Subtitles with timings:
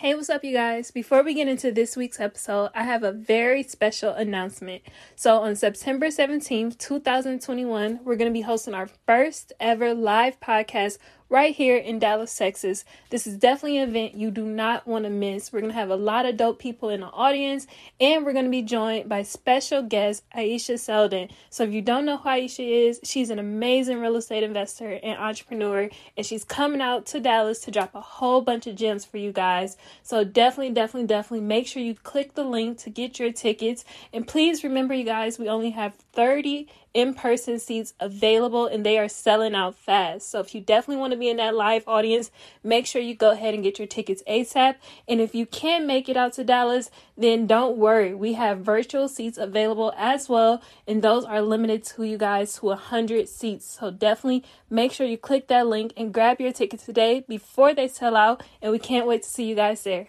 [0.00, 0.92] Hey, what's up, you guys?
[0.92, 4.82] Before we get into this week's episode, I have a very special announcement.
[5.16, 10.98] So, on September 17th, 2021, we're going to be hosting our first ever live podcast
[11.28, 12.84] right here in Dallas, Texas.
[13.10, 15.52] This is definitely an event you do not want to miss.
[15.52, 17.66] We're going to have a lot of dope people in the audience,
[18.00, 21.28] and we're going to be joined by special guest Aisha Selden.
[21.50, 25.18] So, if you don't know who Aisha is, she's an amazing real estate investor and
[25.18, 29.18] entrepreneur, and she's coming out to Dallas to drop a whole bunch of gems for
[29.18, 29.76] you guys.
[30.02, 33.84] So, definitely, definitely, definitely make sure you click the link to get your tickets.
[34.12, 38.98] And please remember, you guys, we only have 30 in person seats available and they
[38.98, 40.30] are selling out fast.
[40.30, 42.30] So if you definitely want to be in that live audience,
[42.62, 44.76] make sure you go ahead and get your tickets ASAP.
[45.06, 48.14] And if you can't make it out to Dallas, then don't worry.
[48.14, 52.66] We have virtual seats available as well, and those are limited to you guys to
[52.66, 53.78] 100 seats.
[53.78, 57.88] So definitely make sure you click that link and grab your tickets today before they
[57.88, 60.08] sell out, and we can't wait to see you guys there.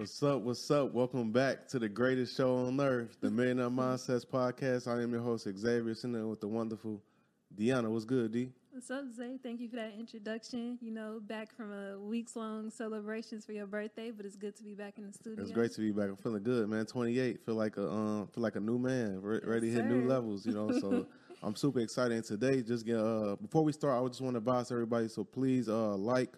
[0.00, 0.40] What's up?
[0.40, 0.94] What's up?
[0.94, 4.88] Welcome back to the greatest show on earth, the Millionaire Mindsets Podcast.
[4.88, 7.02] I am your host, Xavier, sitting there with the wonderful
[7.54, 7.90] Deanna.
[7.90, 8.48] What's good, D?
[8.70, 9.36] What's up, Zay?
[9.42, 10.78] Thank you for that introduction.
[10.80, 14.62] You know, back from a weeks long celebrations for your birthday, but it's good to
[14.62, 15.42] be back in the studio.
[15.42, 16.08] It's great to be back.
[16.08, 16.86] I'm feeling good, man.
[16.86, 20.08] 28, feel like a um, feel like a new man, re- ready to hit new
[20.08, 20.46] levels.
[20.46, 21.06] You know, so
[21.42, 22.14] I'm super excited.
[22.14, 25.08] And today, just get uh, before we start, I just want to advise everybody.
[25.08, 26.32] So please, uh, like,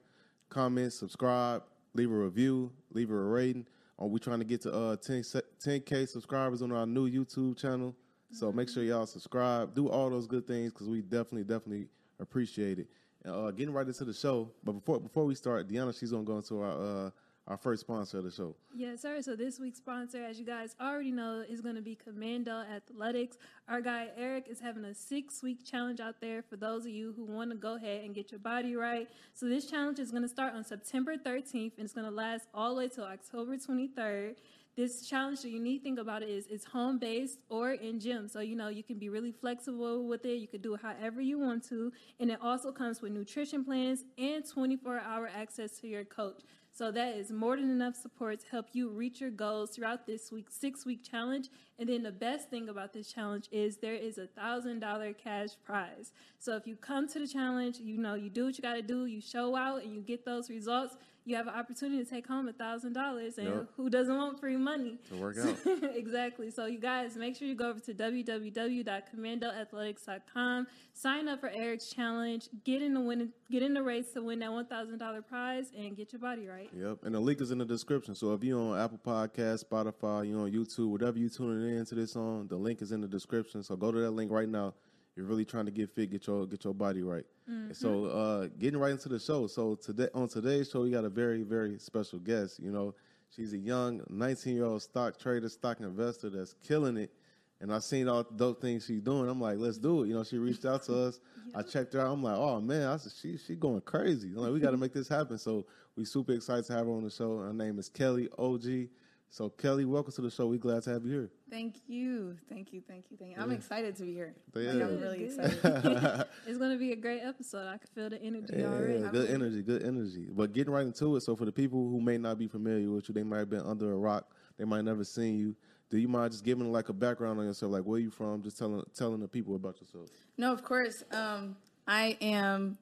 [0.49, 1.63] comment, subscribe
[1.95, 3.67] leave a review, leave a rating.
[3.99, 7.95] Are we trying to get to uh 10, 10k subscribers on our new YouTube channel?
[8.31, 8.57] So mm-hmm.
[8.57, 11.87] make sure y'all subscribe, do all those good things because we definitely, definitely
[12.19, 12.87] appreciate it.
[13.25, 16.39] Uh, getting right into the show, but before before we start, Deanna, she's gonna go
[16.39, 17.11] into our uh,
[17.49, 18.55] our first sponsor of the show.
[18.75, 19.21] Yes, sir.
[19.21, 23.37] So this week's sponsor, as you guys already know, is going to be Commando Athletix.
[23.69, 27.25] Our guy Eric is having a six-week challenge out there for those of you who
[27.25, 29.09] want to go ahead and get your body right.
[29.35, 32.47] So this challenge is going to start on September 13th and it's going to last
[32.55, 34.37] all the way till October 23rd.
[34.75, 38.27] This challenge, the unique thing about it is it's home based or in gym.
[38.27, 40.37] So, you know, you can be really flexible with it.
[40.37, 41.93] You can do it however you want to.
[42.19, 46.41] And it also comes with nutrition plans and 24 hour access to your coach.
[46.75, 50.33] So that is more than enough support to help you reach your goals throughout this
[50.33, 51.51] week six week challenge.
[51.79, 55.51] And then the best thing about this challenge is there is a thousand dollar cash
[55.65, 56.13] prize.
[56.39, 58.83] So if you come to the challenge, you know you do what you got to
[58.83, 62.27] do, you show out, and you get those results you have an opportunity to take
[62.27, 63.69] home a thousand dollars and yep.
[63.77, 64.99] who doesn't want free money?
[65.09, 65.57] To work out.
[65.95, 66.51] exactly.
[66.51, 72.49] So you guys make sure you go over to www.commandoathletix.com sign up for eric's challenge
[72.65, 76.13] get in the win get in the race to win that $1000 prize and get
[76.13, 76.69] your body right.
[76.77, 78.15] Yep and the link is in the description.
[78.15, 81.95] So if you're on apple podcast spotify you're on youtube whatever you tuning in to
[81.95, 83.63] this on the link is in the description.
[83.63, 84.75] So go to that link right now
[85.17, 87.25] you're really trying to get fit, get your get your body right.
[87.51, 87.73] Mm-hmm.
[87.73, 89.47] So uh, getting right into the show.
[89.47, 92.59] So today on today's show, we got a very very special guest.
[92.61, 92.95] You know,
[93.35, 97.13] she's a young 19 year old stock trader, stock investor that's killing it.
[97.61, 99.29] And I seen all those things she's doing.
[99.29, 100.09] I'm like, let's do it.
[100.09, 101.21] You know, she reached out to us.
[101.47, 101.55] yep.
[101.57, 102.13] I checked her out.
[102.13, 104.29] I'm like, oh man, I said she she going crazy.
[104.29, 105.39] I'm like, we got to make this happen.
[105.39, 107.39] So we super excited to have her on the show.
[107.39, 108.89] Her name is Kelly OG.
[109.33, 110.47] So Kelly, welcome to the show.
[110.47, 111.31] We're glad to have you here.
[111.49, 113.43] Thank you, thank you, thank you, thank you.
[113.43, 114.35] I'm excited to be here.
[114.55, 114.73] Yeah.
[114.73, 115.59] Like, I'm really excited.
[116.47, 117.67] it's going to be a great episode.
[117.67, 118.99] I can feel the energy yeah, already.
[119.09, 120.27] Good energy, good energy.
[120.31, 121.23] But getting right into it.
[121.23, 123.63] So for the people who may not be familiar with you, they might have been
[123.63, 124.31] under a rock.
[124.59, 125.57] They might never seen you.
[125.89, 128.43] Do you mind just giving like a background on yourself, like where you from?
[128.43, 130.11] Just telling telling the people about yourself.
[130.37, 131.05] No, of course.
[131.11, 131.57] Um,
[131.89, 132.77] I am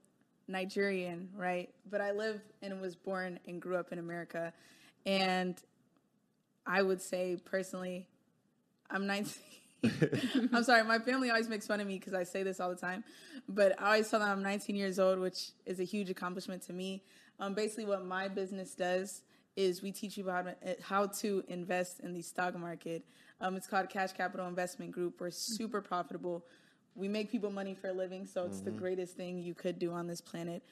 [0.49, 1.71] Nigerian, right?
[1.89, 4.53] But I live and was born and grew up in America,
[5.07, 5.57] and
[6.71, 8.07] I would say personally,
[8.89, 9.43] I'm 19.
[10.53, 12.77] I'm sorry, my family always makes fun of me because I say this all the
[12.77, 13.03] time,
[13.49, 16.73] but I always tell them I'm 19 years old, which is a huge accomplishment to
[16.73, 17.03] me.
[17.41, 19.23] Um, basically, what my business does
[19.57, 23.03] is we teach you about uh, how to invest in the stock market.
[23.41, 25.21] Um, it's called Cash Capital Investment Group.
[25.21, 26.45] We're super profitable.
[26.95, 29.93] We make people money for a living, so it's the greatest thing you could do
[29.93, 30.63] on this planet.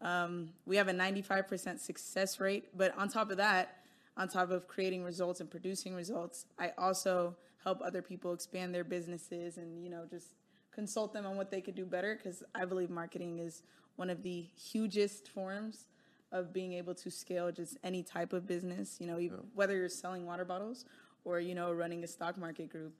[0.00, 3.77] Um, we have a 95% success rate, but on top of that,
[4.18, 8.84] on top of creating results and producing results, I also help other people expand their
[8.84, 10.34] businesses and you know just
[10.72, 13.62] consult them on what they could do better because I believe marketing is
[13.96, 15.86] one of the hugest forms
[16.30, 18.98] of being able to scale just any type of business.
[19.00, 20.84] You know, you whether you're selling water bottles
[21.24, 22.92] or you know running a stock market group.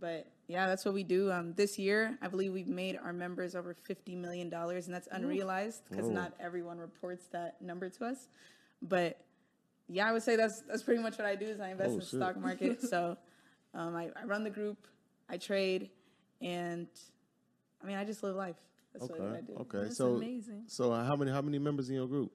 [0.00, 1.30] But yeah, that's what we do.
[1.30, 5.08] Um, this year, I believe we've made our members over fifty million dollars, and that's
[5.12, 8.28] unrealized because not everyone reports that number to us.
[8.80, 9.20] But
[9.92, 11.46] yeah, I would say that's that's pretty much what I do.
[11.46, 12.08] Is I invest Oh, in shit.
[12.08, 12.82] stock market.
[12.82, 13.16] so
[13.74, 14.86] um, I, I run the group,
[15.28, 15.90] I trade,
[16.40, 16.86] and
[17.82, 18.56] I mean I just live life.
[18.92, 19.46] That's really what I Okay.
[19.46, 19.54] do.
[19.60, 19.78] Okay.
[19.84, 20.64] That's so amazing.
[20.66, 22.32] so how many how many members in your group?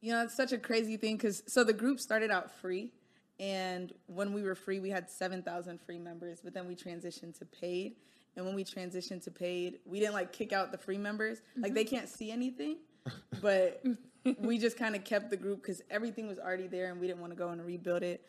[0.00, 2.92] You know, it's such a crazy thing because so the group started out free,
[3.40, 6.40] and when we were free, we had seven thousand free members.
[6.42, 7.96] But then we transitioned to paid,
[8.36, 11.42] and when we transitioned to paid, we didn't like kick out the free members.
[11.56, 12.76] Like they can't see anything,
[13.42, 13.82] but
[14.40, 17.20] we just kind of kept the group because everything was already there, and we didn't
[17.20, 18.22] want to go and rebuild it.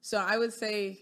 [0.00, 0.98] So I would say,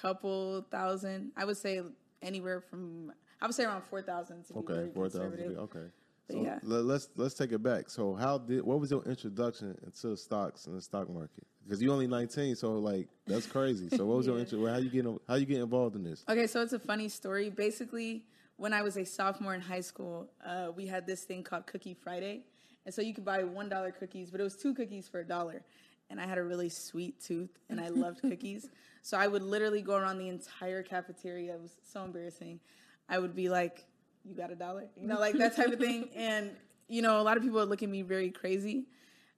[0.00, 1.32] couple thousand.
[1.36, 1.80] I would say
[2.22, 5.56] anywhere from I would say around four thousand to be Okay, four thousand.
[5.58, 5.86] Okay.
[6.28, 6.58] But So yeah.
[6.62, 7.90] let, let's let's take it back.
[7.90, 11.44] So how did what was your introduction into stocks and the stock market?
[11.64, 13.88] Because you only nineteen, so like that's crazy.
[13.90, 14.64] So what was your intro?
[14.66, 16.24] How you get how you get involved in this?
[16.28, 17.50] Okay, so it's a funny story.
[17.50, 18.26] Basically,
[18.56, 21.94] when I was a sophomore in high school, uh, we had this thing called Cookie
[21.94, 22.44] Friday,
[22.84, 25.24] and so you could buy one dollar cookies, but it was two cookies for a
[25.24, 25.62] dollar.
[26.10, 28.68] And I had a really sweet tooth, and I loved cookies,
[29.02, 31.54] so I would literally go around the entire cafeteria.
[31.54, 32.60] It was so embarrassing.
[33.08, 33.86] I would be like,
[34.24, 36.10] "You got a dollar?" You know, like that type of thing.
[36.16, 36.50] And
[36.88, 38.86] you know, a lot of people would look at me very crazy.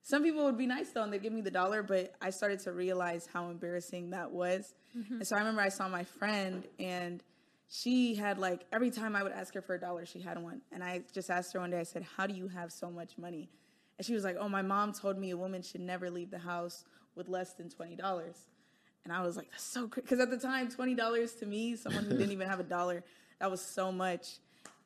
[0.03, 2.59] Some people would be nice though, and they'd give me the dollar, but I started
[2.61, 4.75] to realize how embarrassing that was.
[4.97, 5.15] Mm-hmm.
[5.15, 7.23] And so I remember I saw my friend, and
[7.69, 10.61] she had like every time I would ask her for a dollar, she had one.
[10.73, 13.19] And I just asked her one day, I said, How do you have so much
[13.19, 13.49] money?
[13.99, 16.39] And she was like, Oh, my mom told me a woman should never leave the
[16.39, 16.85] house
[17.15, 17.99] with less than $20.
[19.05, 20.03] And I was like, That's so crazy.
[20.03, 23.05] Because at the time, $20 to me, someone who didn't even have a dollar,
[23.41, 24.39] that was so much.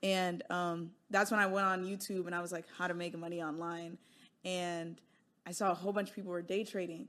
[0.03, 3.17] And um, that's when I went on YouTube and I was like, How to make
[3.19, 3.99] money online.
[4.45, 5.01] And
[5.47, 7.09] I saw a whole bunch of people were day trading.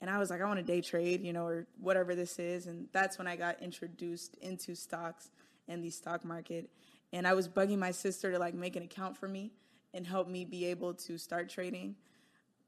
[0.00, 2.66] And I was like, I want to day trade, you know, or whatever this is.
[2.66, 5.30] And that's when I got introduced into stocks
[5.66, 6.70] and the stock market.
[7.12, 9.52] And I was bugging my sister to like make an account for me
[9.94, 11.96] and help me be able to start trading.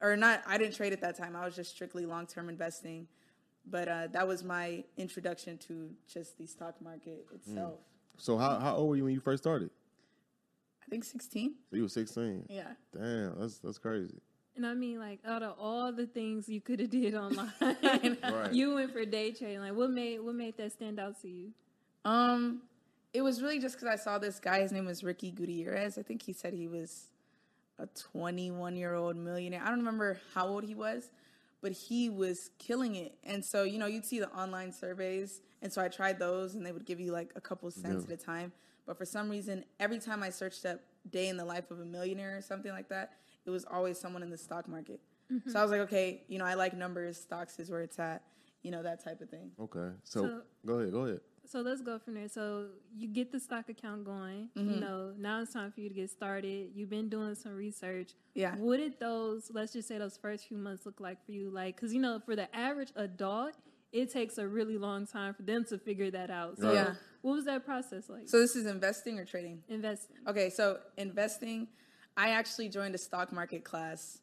[0.00, 1.36] Or not, I didn't trade at that time.
[1.36, 3.06] I was just strictly long term investing.
[3.66, 7.74] But uh, that was my introduction to just the stock market itself.
[8.16, 9.70] So how how old were you when you first started?
[10.82, 11.54] I think 16.
[11.70, 12.46] So you were sixteen.
[12.48, 12.72] Yeah.
[12.92, 14.18] Damn, that's that's crazy.
[14.56, 18.52] And I mean, like, out of all the things you could have did online, Right.
[18.52, 19.60] you went for day trading.
[19.60, 21.50] Like, what made what made that stand out to you?
[22.04, 22.62] Um,
[23.12, 24.60] it was really just because I saw this guy.
[24.60, 25.98] His name was Ricky Gutierrez.
[25.98, 27.06] I think he said he was
[27.78, 29.62] a 21 year old millionaire.
[29.64, 31.10] I don't remember how old he was,
[31.62, 33.14] but he was killing it.
[33.24, 35.40] And so, you know, you'd see the online surveys.
[35.62, 38.10] And so I tried those, and they would give you like a couple cents at
[38.10, 38.52] a time.
[38.86, 40.80] But for some reason, every time I searched up
[41.10, 43.12] day in the life of a millionaire or something like that,
[43.46, 45.00] it was always someone in the stock market.
[45.46, 48.22] So I was like, okay, you know, I like numbers, stocks is where it's at,
[48.62, 49.52] you know, that type of thing.
[49.60, 49.90] Okay.
[50.02, 51.20] So, So- go ahead, go ahead.
[51.46, 52.28] So let's go from there.
[52.28, 54.50] So you get the stock account going.
[54.56, 54.70] Mm-hmm.
[54.70, 56.70] You know, now it's time for you to get started.
[56.74, 58.10] You've been doing some research.
[58.34, 58.54] Yeah.
[58.56, 61.50] What did those, let's just say, those first few months look like for you?
[61.50, 63.54] Like, because you know, for the average adult,
[63.92, 66.58] it takes a really long time for them to figure that out.
[66.58, 66.94] So, Yeah.
[67.22, 68.28] what was that process like?
[68.28, 69.62] So this is investing or trading?
[69.68, 70.16] investing.
[70.28, 71.66] Okay, so investing,
[72.16, 74.18] I actually joined a stock market class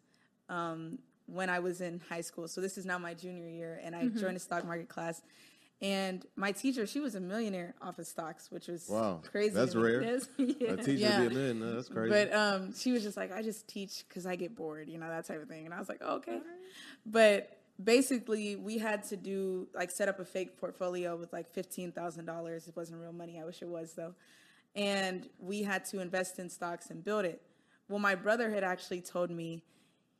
[0.50, 2.48] um, when I was in high school.
[2.48, 4.20] So this is now my junior year, and I Mm-hmm.
[4.20, 5.22] joined a stock market class.
[5.82, 9.54] And my teacher, she was a millionaire off of stocks, which was Wow, crazy.
[9.54, 10.02] That's rare.
[10.06, 10.72] That's, yeah.
[10.72, 11.28] A teacher Yeah.
[11.30, 12.10] being in, uh, that's crazy.
[12.10, 15.08] But um, she was just like, I just teach because I get bored, you know,
[15.08, 15.66] that type of thing.
[15.66, 16.40] And I was like, oh, okay.
[17.06, 21.92] But basically, we had to do like set up a fake portfolio with like fifteen
[21.92, 22.68] thousand dollars.
[22.68, 23.40] It wasn't real money.
[23.40, 24.16] I wish it was though.
[24.76, 27.42] And we had to invest in stocks and build it.
[27.88, 29.64] Well, my brother had actually told me.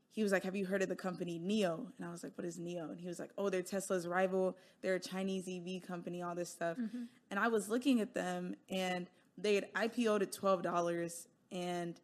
[0.10, 2.46] He was like, "Have you heard of the company NIO?" And I was like, "What
[2.46, 4.58] is NIO?" And he was like, "Oh, they're Tesla's rival.
[4.82, 6.24] They're a Chinese EV company.
[6.24, 7.04] All this stuff." Mm-hmm.
[7.30, 9.08] And I was looking at them, and
[9.38, 12.00] they had IPO'd at twelve dollars, and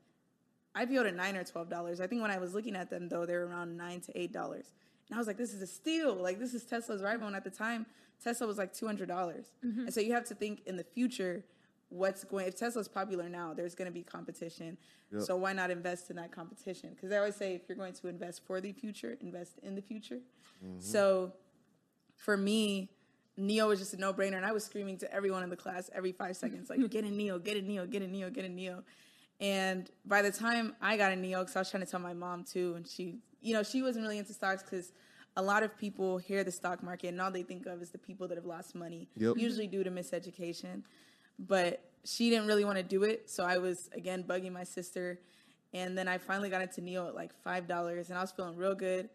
[0.75, 1.99] IPO'd at nine or twelve dollars.
[2.01, 4.31] I think when I was looking at them though, they were around nine to eight
[4.31, 4.73] dollars.
[5.09, 6.15] And I was like, this is a steal.
[6.15, 7.27] Like this is Tesla's rival.
[7.27, 7.85] And at the time,
[8.23, 9.45] Tesla was like two hundred dollars.
[9.65, 9.81] Mm-hmm.
[9.81, 11.43] And so you have to think in the future,
[11.93, 14.77] what's going if Tesla's popular now, there's going to be competition.
[15.11, 15.21] Yep.
[15.21, 16.89] So why not invest in that competition?
[16.95, 19.81] Because I always say if you're going to invest for the future, invest in the
[19.81, 20.19] future.
[20.65, 20.79] Mm-hmm.
[20.79, 21.33] So
[22.15, 22.89] for me,
[23.39, 25.89] NIO was just a no brainer, and I was screaming to everyone in the class
[25.93, 28.49] every five seconds, like, "Get a NIO, get a NIO, get a NIO, get a
[28.49, 28.83] NIO."
[29.39, 32.13] And by the time I got a NIO, because I was trying to tell my
[32.13, 34.91] mom too, and she, you know, she wasn't really into stocks because
[35.35, 37.97] a lot of people hear the stock market and all they think of is the
[37.97, 39.37] people that have lost money, Yep.
[39.37, 40.83] usually due to miseducation.
[41.39, 45.19] But she didn't really want to do it, so I was again bugging my sister,
[45.73, 48.57] and then I finally got into NIO at like five dollars, and I was feeling
[48.57, 49.09] real good.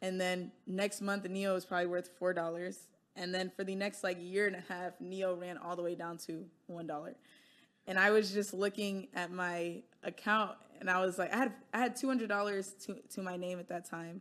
[0.00, 2.88] And then next month, the NIO was probably worth four dollars.
[3.16, 5.96] And then for the next like year and a half, NIO ran all the way
[5.96, 7.16] down to one dollar.
[7.86, 11.78] And I was just looking at my account, and I was like, I had I
[11.78, 14.20] had two hundred dollars to to my name at that time,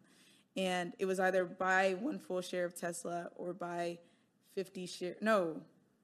[0.56, 4.00] and it was either buy one full share of Tesla or buy
[4.56, 5.16] fifty share.
[5.22, 5.62] No,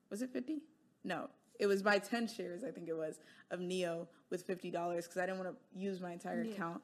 [0.10, 0.62] was it fifty?
[1.04, 1.30] No,
[1.60, 2.64] it was buy ten shares.
[2.64, 3.20] I think it was
[3.52, 6.82] of NIO with fifty dollars because I didn't want to use my entire account.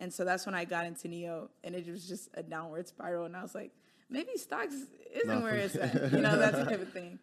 [0.00, 3.26] And so that's when I got into NIO, and it was just a downward spiral.
[3.26, 3.70] And I was like,
[4.08, 4.74] maybe stocks
[5.14, 7.18] isn't Not where it's at, you know, that type of thing.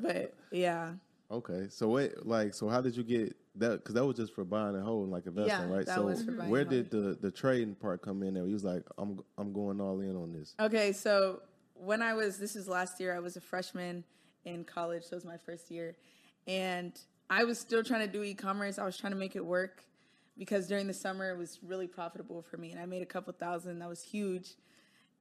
[0.00, 0.92] But yeah,
[1.30, 3.78] Okay, so wait, like, so how did you get that?
[3.78, 5.86] Because that was just for buying and holding, like investing, Yeah, right?
[5.86, 8.34] that so was for buying where did the the trading part come in?
[8.34, 10.54] There, he was like, I'm I'm going all in on this.
[10.60, 11.40] Okay, so
[11.74, 14.04] when I was, this is last year, I was a freshman
[14.44, 15.96] in college, so it was my first year.
[16.46, 16.98] And
[17.30, 18.78] I was still trying to do e commerce.
[18.78, 19.84] I was trying to make it work
[20.36, 22.70] because during the summer it was really profitable for me.
[22.70, 24.54] And I made a couple thousand, that was huge.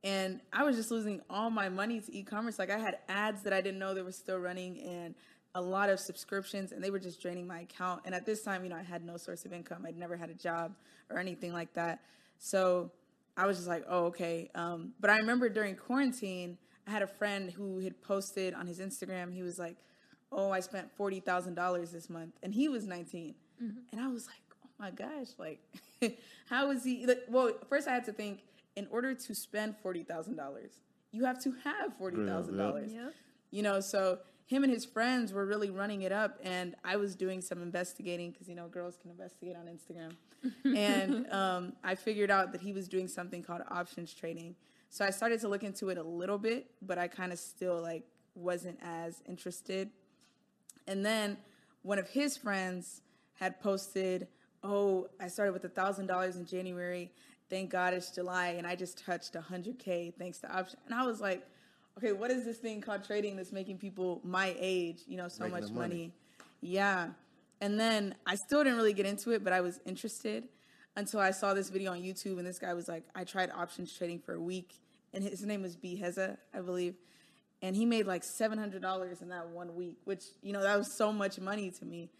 [0.03, 2.59] And I was just losing all my money to e commerce.
[2.59, 5.15] Like I had ads that I didn't know they were still running and
[5.55, 8.01] a lot of subscriptions, and they were just draining my account.
[8.05, 10.29] And at this time, you know, I had no source of income, I'd never had
[10.29, 10.73] a job
[11.09, 11.99] or anything like that.
[12.39, 12.91] So
[13.37, 14.49] I was just like, oh, okay.
[14.55, 18.79] Um, but I remember during quarantine, I had a friend who had posted on his
[18.79, 19.77] Instagram, he was like,
[20.31, 22.33] oh, I spent $40,000 this month.
[22.41, 23.35] And he was 19.
[23.59, 25.59] And I was like, oh my gosh, like,
[26.49, 27.05] how is he?
[27.05, 28.41] Like, well, first I had to think,
[28.75, 30.35] in order to spend $40,000,
[31.11, 33.13] you have to have $40,000 Yep.
[33.51, 37.15] you know so him and his friends were really running it up and i was
[37.15, 40.11] doing some investigating because you know girls can investigate on instagram
[40.75, 44.55] and um, i figured out that he was doing something called options trading
[44.93, 47.77] so i started to look into it a little bit but i kind of still
[47.81, 48.03] like
[48.35, 49.89] wasn't as interested
[50.87, 51.37] and then
[51.81, 53.01] one of his friends
[53.35, 54.27] had posted,
[54.63, 57.11] "Oh, I started with a thousand dollars in January.
[57.49, 60.95] Thank God it's July, and I just touched a hundred k thanks to option." And
[60.95, 61.45] I was like,
[61.97, 65.43] "Okay, what is this thing called trading that's making people my age, you know, so
[65.43, 66.13] Making much the money?" money.
[66.61, 67.09] Yeah.
[67.61, 70.49] And then I still didn't really get into it, but I was interested
[70.95, 73.93] until I saw this video on YouTube, and this guy was like, "I tried options
[73.93, 74.79] trading for a week,"
[75.13, 76.95] and his name was B Heza, I believe
[77.63, 80.77] and he made like seven hundred dollars in that one week, which you know that
[80.77, 82.11] was so much money to me.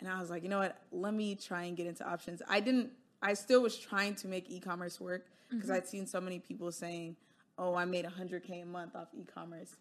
[0.00, 0.80] And I was like, you know what?
[0.90, 2.40] Let me try and get into options.
[2.48, 2.90] I didn't.
[3.20, 7.16] I still was trying to make e-commerce work because I'd seen so many people saying,
[7.58, 9.74] "Oh, I made hundred k a month off e-commerce."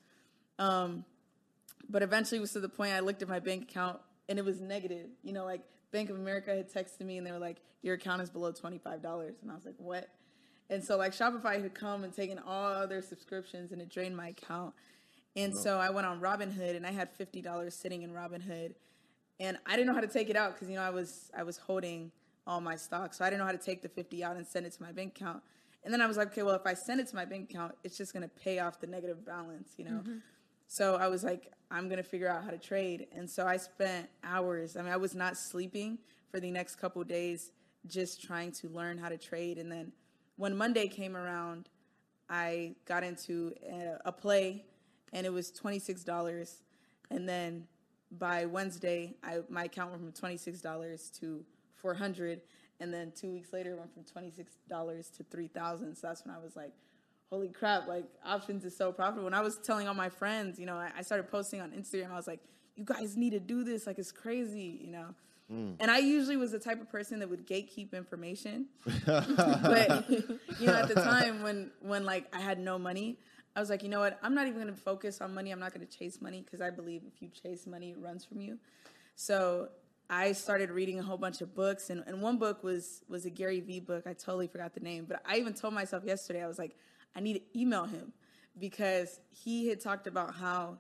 [0.58, 1.05] Um,
[1.88, 4.46] but eventually, it was to the point I looked at my bank account and it
[4.46, 5.08] was negative.
[5.24, 8.21] You know, like Bank of America had texted me and they were like, "Your account
[8.21, 10.10] is below twenty five dollars," and I was like, "What?"
[10.69, 14.29] And so like Shopify had come and taken all their subscriptions and it drained my
[14.29, 14.74] account.
[15.36, 18.74] And so I went on Robinhood and I had fifty dollars sitting in Robinhood,
[19.39, 21.43] and I didn't know how to take it out because you know I was I
[21.43, 22.12] was holding
[22.48, 24.65] all my stock, so I didn't know how to take the fifty out and send
[24.65, 25.43] it to my bank account.
[25.83, 27.75] And then I was like, okay, well if I send it to my bank account,
[27.83, 29.91] it's just gonna pay off the negative balance, you know.
[29.91, 30.17] Mm-hmm.
[30.71, 34.07] So I was like, I'm gonna figure out how to trade, and so I spent
[34.23, 34.77] hours.
[34.77, 35.97] I mean, I was not sleeping
[36.29, 37.51] for the next couple days,
[37.87, 39.57] just trying to learn how to trade.
[39.57, 39.91] And then
[40.37, 41.67] when Monday came around,
[42.29, 44.63] I got into a, a play,
[45.11, 46.63] and it was twenty six dollars.
[47.09, 47.67] And then
[48.09, 51.43] by Wednesday, I my account went from twenty six dollars to
[51.75, 52.43] four hundred,
[52.79, 55.97] and then two weeks later, it went from twenty six dollars to three thousand.
[55.97, 56.71] So that's when I was like,
[57.31, 57.88] "Holy crap!
[57.88, 60.91] Like options is so profitable." When I was telling all my friends, you know, I,
[60.97, 62.11] I started posting on Instagram.
[62.11, 62.41] I was like,
[62.75, 63.88] "You guys need to do this!
[63.88, 65.15] Like it's crazy!" You know.
[65.51, 65.75] Mm.
[65.79, 68.67] And I usually was the type of person that would gatekeep information
[69.05, 73.17] but you know at the time when when like i had no money
[73.55, 75.59] i was like you know what i'm not even going to focus on money i'm
[75.59, 78.39] not going to chase money because i believe if you chase money it runs from
[78.39, 78.57] you
[79.15, 79.67] so
[80.09, 83.29] i started reading a whole bunch of books and, and one book was was a
[83.29, 86.47] gary vee book i totally forgot the name but i even told myself yesterday i
[86.47, 86.77] was like
[87.15, 88.13] i need to email him
[88.60, 90.77] because he had talked about how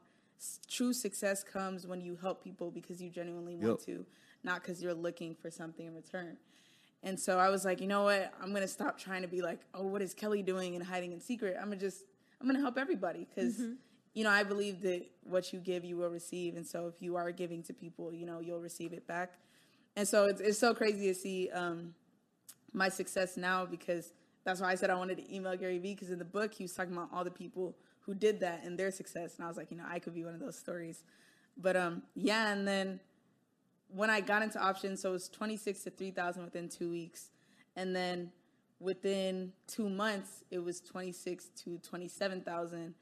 [0.67, 3.85] true success comes when you help people because you genuinely want Yep.
[3.85, 4.05] to
[4.43, 6.37] not because you're looking for something in return
[7.03, 8.31] and so I was like, you know what?
[8.39, 11.19] I'm gonna stop trying to be like, oh, what is Kelly doing and hiding in
[11.19, 11.55] secret?
[11.59, 12.03] I'm gonna just,
[12.39, 13.59] I'm gonna help everybody because
[14.13, 16.55] you know, I believe that what you give, you will receive.
[16.57, 19.33] And so if you are giving to people, you know, you'll receive it back.
[19.95, 21.95] And so it's, it's so crazy to see um,
[22.71, 26.09] my success now because that's why I said I wanted to email Gary Vee because
[26.09, 28.91] in the book he was talking about all the people who did that and their
[28.91, 29.35] success.
[29.35, 31.03] And I was like, you know, I could be one of those stories.
[31.57, 32.99] But um, yeah, and then
[33.89, 37.29] when I got into options, so it was 26 to 3,000 within two weeks.
[37.75, 38.31] And then
[38.79, 42.95] within two months, it was 26 to 27,000.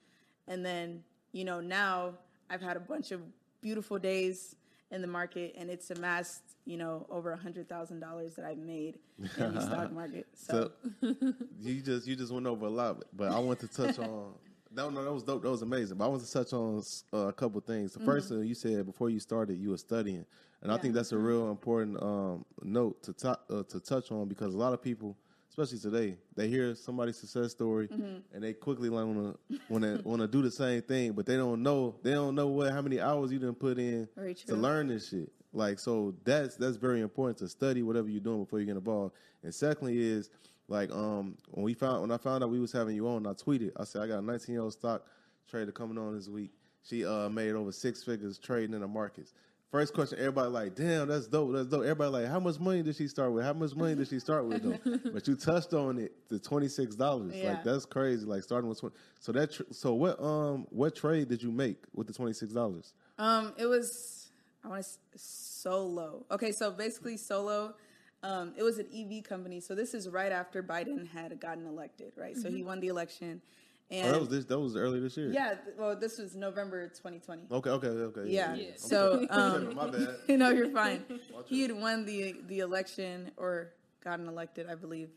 [0.47, 2.15] And then, you know, now
[2.49, 3.21] I've had a bunch of
[3.61, 4.55] beautiful days
[4.91, 8.57] in the market and it's amassed, you know, over a hundred thousand dollars that I've
[8.57, 8.99] made
[9.37, 10.27] in the stock market.
[10.33, 11.15] So, So
[11.61, 14.33] you just you just went over a lot, but I want to touch on.
[14.71, 15.41] No, no, that was dope.
[15.41, 15.97] That was amazing.
[15.97, 17.93] But I want to touch on uh, a couple things.
[17.93, 20.25] The first thing you said before you started, you were studying,
[20.61, 24.27] and I think that's a real important um, note to to- uh, to touch on
[24.27, 25.17] because a lot of people,
[25.59, 27.87] especially today, they hear somebody's success story
[28.33, 31.35] and they quickly want to want to want to do the same thing, but they
[31.35, 34.07] don't know they don't know what how many hours you didn't put in
[34.47, 35.31] to learn this shit.
[35.51, 39.15] Like so that's that's very important to study whatever you're doing before you get involved.
[39.43, 40.29] And secondly is
[40.67, 43.33] like um when we found when I found out we was having you on, I
[43.33, 43.71] tweeted.
[43.77, 45.03] I said I got a 19 year old stock
[45.49, 46.51] trader coming on this week.
[46.83, 49.33] She uh made over six figures trading in the markets.
[49.71, 51.83] First question, everybody like, damn, that's dope, that's dope.
[51.83, 53.45] Everybody like, how much money did she start with?
[53.45, 54.63] How much money did she start with?
[54.63, 55.11] Though?
[55.13, 57.35] but you touched on it, the twenty six dollars.
[57.35, 57.51] Yeah.
[57.51, 58.25] Like that's crazy.
[58.25, 58.95] Like starting with twenty.
[59.19, 62.51] So that tr- so what um what trade did you make with the twenty six
[62.51, 62.93] dollars?
[63.19, 64.31] Um, it was
[64.63, 66.25] I want to solo.
[66.31, 67.75] Okay, so basically solo.
[68.23, 69.59] Um, it was an EV company.
[69.59, 72.35] So this is right after Biden had gotten elected, right?
[72.35, 73.41] So he won the election,
[73.91, 74.45] and Oh, that was this.
[74.45, 75.31] That was earlier this year.
[75.31, 75.55] yeah.
[75.77, 77.43] Well, this was November 2020.
[77.51, 77.69] Okay.
[77.69, 77.87] Okay.
[77.87, 78.21] Okay.
[78.27, 78.53] Yeah.
[78.55, 78.71] Yeah.
[78.75, 80.15] So um, My bad.
[80.27, 81.03] you know, you're fine.
[81.45, 85.09] He had won the the election or gotten elected, I believe.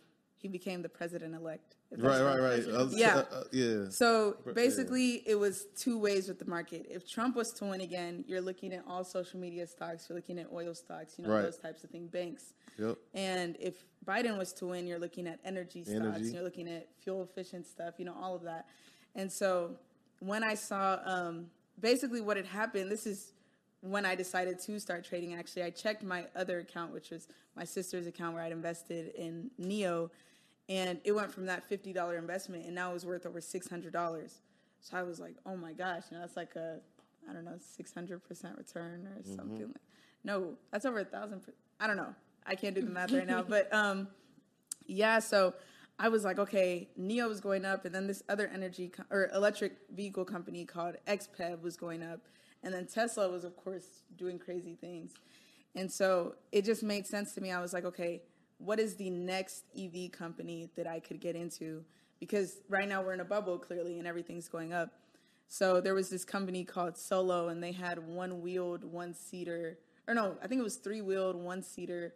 [0.43, 1.77] He became the president elect.
[1.97, 2.21] Right.
[2.21, 2.41] Right.
[2.41, 2.65] Right.
[2.67, 3.19] Uh, Yeah.
[3.31, 3.89] uh, uh, yeah.
[3.91, 6.87] So basically, it was two ways with the market.
[6.91, 10.39] If Trump was to win again, you're looking at all social media stocks, you're looking
[10.41, 11.43] at oil stocks, you know, Right.
[11.43, 12.55] those types of things, banks.
[12.77, 12.99] Yep.
[13.15, 16.31] And if Biden was to win, you're looking at energy stocks, Energy.
[16.33, 18.67] you're looking at fuel efficient stuff, you know, all of that.
[19.15, 19.77] And so
[20.19, 23.33] when I saw um, basically what had happened, this is
[23.81, 25.35] when I decided to start trading.
[25.35, 29.51] Actually, I checked my other account, which was my sister's account where I'd invested in
[29.61, 30.11] NIO,
[30.69, 33.69] and it went from that fifty dollar investment, and now it was worth over six
[33.69, 34.41] hundred dollars.
[34.81, 36.79] So I was like, oh my gosh, you know, that's like a
[37.29, 39.67] I don't know six hundred percent return or something.
[39.69, 39.77] Like,
[40.25, 41.43] no, that's over a thousand.
[41.81, 42.15] I don't know.
[42.47, 44.09] I can't do the math right now, but um,
[44.87, 45.19] yeah.
[45.21, 45.55] So
[45.99, 49.31] I was like, okay, NIO was going up, and then this other energy co- or
[49.35, 52.21] electric vehicle company called XPEV was going up,
[52.63, 55.13] and then Tesla was, of course, doing crazy things.
[55.75, 57.51] And so it just made sense to me.
[57.51, 58.23] I was like, okay,
[58.63, 61.85] what is the next EV company that I could get into?
[62.21, 64.91] Because right now we're in a bubble, clearly, and everything's going up.
[65.49, 70.15] So there was this company called Solo, and they had one wheeled, one seater, or
[70.15, 72.15] no, I think it was three wheeled, one seater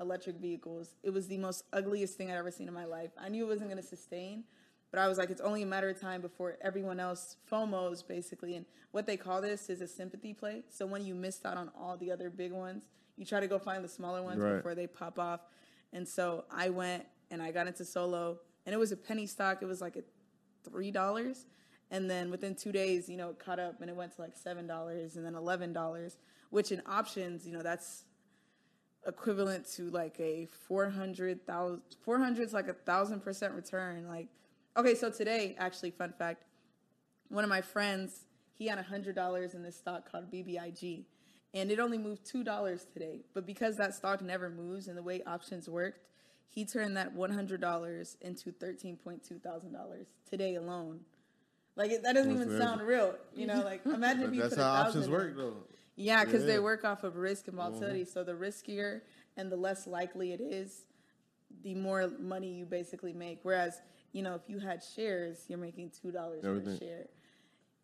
[0.00, 0.94] electric vehicles.
[1.02, 3.10] It was the most ugliest thing I'd ever seen in my life.
[3.20, 4.44] I knew it wasn't going to sustain,
[4.90, 8.56] but I was like, it's only a matter of time before everyone else FOMOs basically.
[8.56, 10.64] And what they call this is a sympathy play.
[10.70, 12.84] So when you missed out on all the other big ones,
[13.16, 14.56] you try to go find the smaller ones Right.
[14.56, 15.40] before they pop off.
[15.92, 19.62] And so I went and I got into solo, and it was a penny stock.
[19.62, 20.02] It was like a
[20.68, 21.46] three dollars,
[21.90, 24.36] and then within two days, you know, it caught up and it went to like
[24.36, 26.18] seven dollars, and then eleven dollars.
[26.50, 28.04] Which in options, you know, that's
[29.06, 34.28] equivalent to like a 400,000 400 is like a thousand percent return like
[34.76, 36.44] okay so today actually fun fact
[37.28, 38.26] one of my friends
[38.56, 41.04] he had a hundred dollars in this stock called bbig
[41.54, 45.02] and it only moved two dollars today but because that stock never moves and the
[45.02, 46.08] way options worked
[46.48, 49.76] he turned that $100 into $13.2 thousand
[50.28, 51.00] today alone
[51.76, 52.62] like it, that doesn't even crazy.
[52.62, 55.56] sound real you know like imagine if you that's put how options thousand work, though.
[55.96, 58.02] Yeah, because they work off of risk and volatility.
[58.02, 58.10] Mm-hmm.
[58.10, 59.02] So the riskier
[59.36, 60.84] and the less likely it is,
[61.62, 63.40] the more money you basically make.
[63.42, 63.80] Whereas,
[64.12, 67.06] you know, if you had shares, you're making two dollars per share.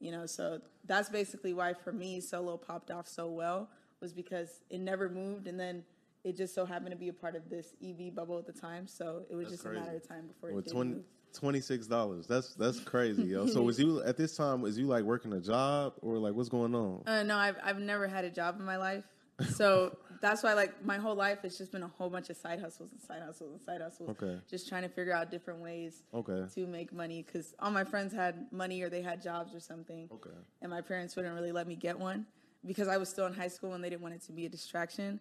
[0.00, 3.68] You know, so that's basically why for me solo popped off so well
[4.00, 5.82] was because it never moved and then
[6.24, 8.87] it just so happened to be a part of this EV bubble at the time.
[8.87, 11.04] So it was just a matter of time before it With did 20 move.
[11.34, 12.26] Twenty-six dollars.
[12.26, 13.46] That's that's crazy, yo.
[13.46, 14.62] So was you at this time?
[14.62, 17.02] Was you like working a job or like what's going on?
[17.06, 19.04] Uh, no, I've I've never had a job in my life,
[19.50, 22.61] so that's why like my whole life it's just been a whole bunch of side
[22.61, 24.11] hustles and side hustles and side hustles.
[24.11, 24.38] Okay.
[24.50, 26.44] Just trying to figure out different ways Okay.
[26.54, 30.09] to make money because all my friends had money or they had jobs or something.
[30.12, 30.37] Okay.
[30.62, 32.26] And my parents wouldn't really let me get one
[32.66, 34.48] because I was still in high school and they didn't want it to be a
[34.48, 35.20] distraction.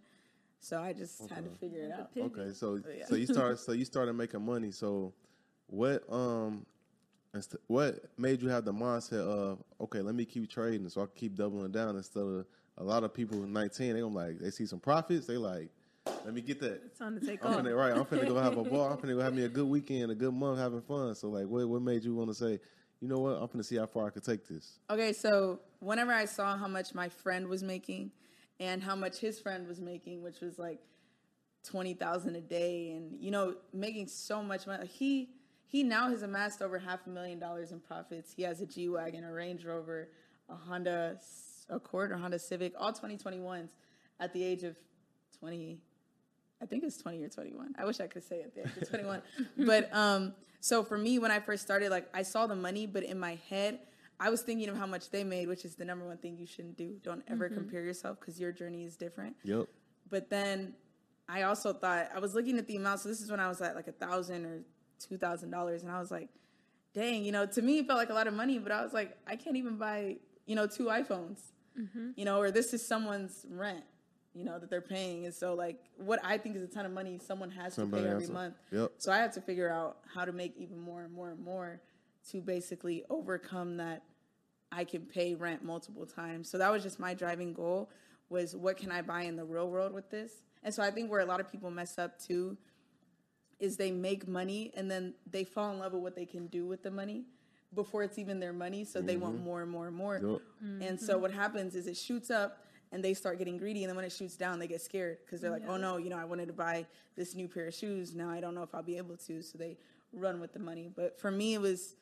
[0.59, 2.09] So I just had to figure it out.
[2.17, 2.53] Okay.
[2.53, 3.05] So yeah.
[3.05, 4.71] so you started so you started making money.
[4.71, 5.13] So
[5.67, 6.65] what um
[7.67, 11.13] What made you have the mindset of okay, let me keep trading so I can
[11.15, 12.45] keep doubling down instead of
[12.77, 15.69] a lot of people in 19, they gonna like they see some profits, they like,
[16.23, 16.81] let me get that.
[16.85, 17.59] It's time to take I'm off.
[17.61, 18.89] finna, right, I'm finna go have a ball.
[18.91, 21.13] I'm finna go have me a good weekend, a good month having fun.
[21.15, 22.59] So like, what what made you want to say,
[23.01, 24.79] you know what, I'm finna see how far I could take this?
[24.89, 28.11] Okay, so whenever I saw how much my friend was making
[28.59, 30.79] and how much his friend was making, which was like
[31.63, 35.29] twenty thousand a day, and you know making so much money, he
[35.65, 38.31] he now has amassed over half a million dollars in profits.
[38.33, 40.09] He has a G wagon, a Range Rover,
[40.49, 41.17] a Honda
[41.69, 43.69] Accord or Honda Civic, all 2021s
[44.19, 44.75] at the age of
[45.39, 45.79] 20.
[46.61, 47.75] I think it's 20 or 21.
[47.77, 49.21] I wish I could say it there, 21.
[49.59, 53.03] but um, so for me, when I first started, like I saw the money, but
[53.03, 53.79] in my head,
[54.19, 56.47] I was thinking of how much they made, which is the number one thing you
[56.47, 56.95] shouldn't do.
[57.03, 59.35] Don't ever compare yourself because your journey is different.
[59.43, 59.67] Yep.
[60.09, 60.73] But then
[61.29, 63.01] I also thought I was looking at the amount.
[63.01, 64.61] So this is when I was at like a thousand or
[64.99, 66.29] two thousand dollars, and I was like,
[66.93, 68.93] dang, you know, to me it felt like a lot of money, but I was
[68.93, 71.37] like, I can't even buy, you know, two iPhones,
[71.79, 72.11] Mm-hmm.
[72.15, 73.83] you know, or this is someone's rent,
[74.33, 76.91] you know, that they're paying, and so like what I think is a ton of
[76.91, 78.55] money, someone has Somebody to pay every to- month.
[78.71, 78.91] Yep.
[78.97, 81.81] So I had to figure out how to make even more and more and more
[82.31, 84.03] to basically overcome that
[84.71, 86.49] I can pay rent multiple times.
[86.49, 87.89] So that was just my driving goal
[88.29, 90.41] was what can I buy in the real world with this?
[90.63, 92.57] And so I think where a lot of people mess up too
[93.59, 96.65] is they make money and then they fall in love with what they can do
[96.65, 97.23] with the money
[97.73, 98.83] before it's even their money.
[98.83, 99.45] So they want mm-hmm.
[99.45, 100.19] more and more and more.
[100.23, 100.41] Yup.
[100.81, 101.21] And so mm-hmm.
[101.21, 103.83] what happens is it shoots up and they start getting greedy.
[103.83, 106.09] And then when it shoots down, they get scared because they're like, oh no, you
[106.09, 108.15] know, I wanted to buy this new pair of shoes.
[108.15, 109.41] Now I don't know if I'll be able to.
[109.41, 109.77] So they
[110.13, 110.89] run with the money.
[110.93, 111.95] But for me, it was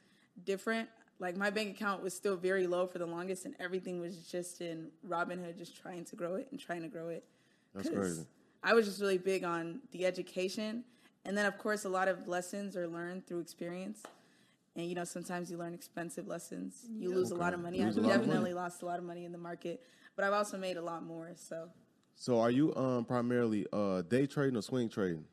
[0.44, 0.88] different.
[1.20, 4.60] Like my bank account was still very low for the longest, and everything was just
[4.60, 7.24] in Robinhood, just trying to grow it and trying to grow it.
[7.74, 8.28] That's 'Cause crazy.
[8.62, 10.84] I was just really big on the education.
[11.24, 14.04] And then, of course, a lot of lessons are learned through experience.
[14.76, 16.86] And, you know, sometimes you learn expensive lessons.
[17.00, 17.82] You lose a lot of money.
[17.82, 18.54] I've a lot of definitely money.
[18.54, 19.82] lost a lot of money in the market,
[20.16, 21.32] but I've also made a lot more.
[21.36, 21.70] So,
[22.16, 25.24] So are you um primarily uh day trading or swing trading?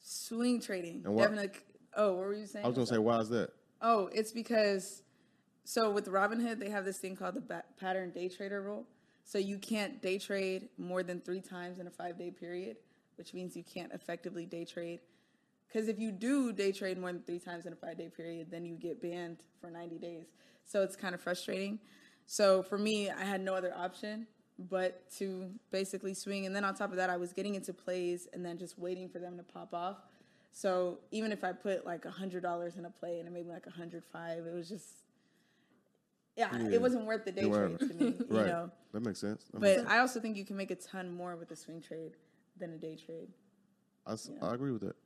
[0.00, 1.02] swing trading.
[1.04, 1.60] And what- Definitely.
[1.96, 2.64] Oh, what were you saying?
[2.64, 3.50] I was gonna say, why is that?
[3.80, 5.02] Oh, it's because
[5.64, 8.86] so with Robinhood they have this thing called the ba- pattern day trader rule.
[9.24, 12.76] So you can't day trade more than three times in a five day period,
[13.16, 15.00] which means you can't effectively day trade.
[15.68, 18.50] Because if you do day trade more than three times in a five day period,
[18.50, 20.26] then you get banned for 90 days.
[20.64, 21.78] So it's kind of frustrating.
[22.26, 24.26] So for me, I had no other option
[24.58, 26.44] but to basically swing.
[26.46, 29.08] And then on top of that, I was getting into plays and then just waiting
[29.08, 29.98] for them to pop off.
[30.50, 33.46] So even if I put like a hundred dollars in a play and it made
[33.46, 34.86] me like a hundred five, it was just
[36.36, 36.70] yeah, Yeah.
[36.74, 38.46] it wasn't worth the day trade to me, you Right.
[38.46, 38.70] know.
[38.92, 39.44] That makes sense.
[39.52, 41.80] That makes But I also think you can make a ton more with a swing
[41.80, 42.12] trade
[42.56, 43.28] than a day trade.
[44.06, 44.96] I agree with that.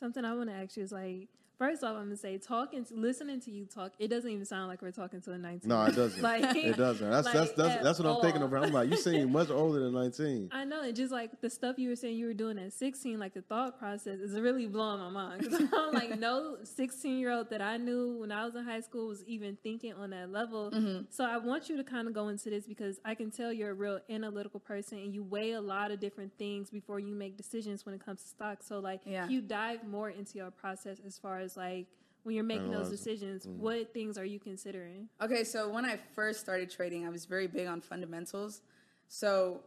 [0.00, 1.28] Something I want to ask you is like,
[1.60, 4.80] first off, I'm gonna say talking, listening to you talk, it doesn't even sound like
[4.80, 5.68] we're talking to a 19.
[5.68, 6.22] No, it doesn't.
[6.30, 7.10] Like- it doesn't.
[7.10, 8.48] That's like, that's that's, that's what I'm thinking all.
[8.54, 8.62] of.
[8.64, 10.48] I'm like, you seem much older than 19.
[10.52, 13.18] I know, and just like the stuff you were saying you were doing at 16,
[13.18, 15.40] like the thought process is really blowing my mind.
[15.50, 18.80] Because I'm like, no 16 year old that I knew when I was in high
[18.80, 20.70] school was even thinking on that level.
[20.70, 21.02] Mm-hmm.
[21.10, 23.70] So I want you to kind of go into this because I can tell you're
[23.70, 27.36] a real analytical person and you weigh a lot of different things before you make
[27.36, 28.66] decisions when it comes to stocks.
[28.66, 29.28] So, like, Yeah.
[29.28, 31.86] you dive more into your process as far as like
[32.22, 32.96] when you're making those Analyzing.
[32.96, 35.08] decisions, what things are you considering?
[35.22, 38.60] Okay, so when I first started trading, I was very big on fundamentals.
[39.08, 39.60] So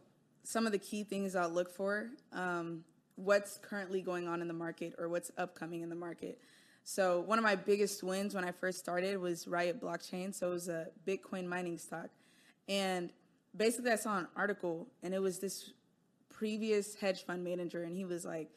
[0.44, 2.84] some of the key things I'll look for, um,
[3.16, 6.38] what's currently going on in the market or what's upcoming in the market.
[6.84, 10.34] So one of my biggest wins when I first started was Riot Blockchain.
[10.34, 12.10] So it was a Bitcoin mining stock.
[12.68, 13.10] And
[13.56, 15.72] basically I saw an article and it was this
[16.30, 18.50] previous hedge fund manager and he was like,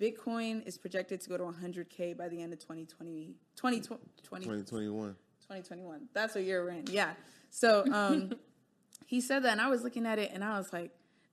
[0.00, 3.80] Bitcoin is projected to go to 100K by the end of 2020, 2020,
[4.22, 5.16] 2021.
[5.40, 6.08] 2021.
[6.12, 6.86] That's what year we're in.
[6.90, 7.12] Yeah.
[7.50, 8.32] So um,
[9.06, 10.90] he said that, and I was looking at it, and I was like,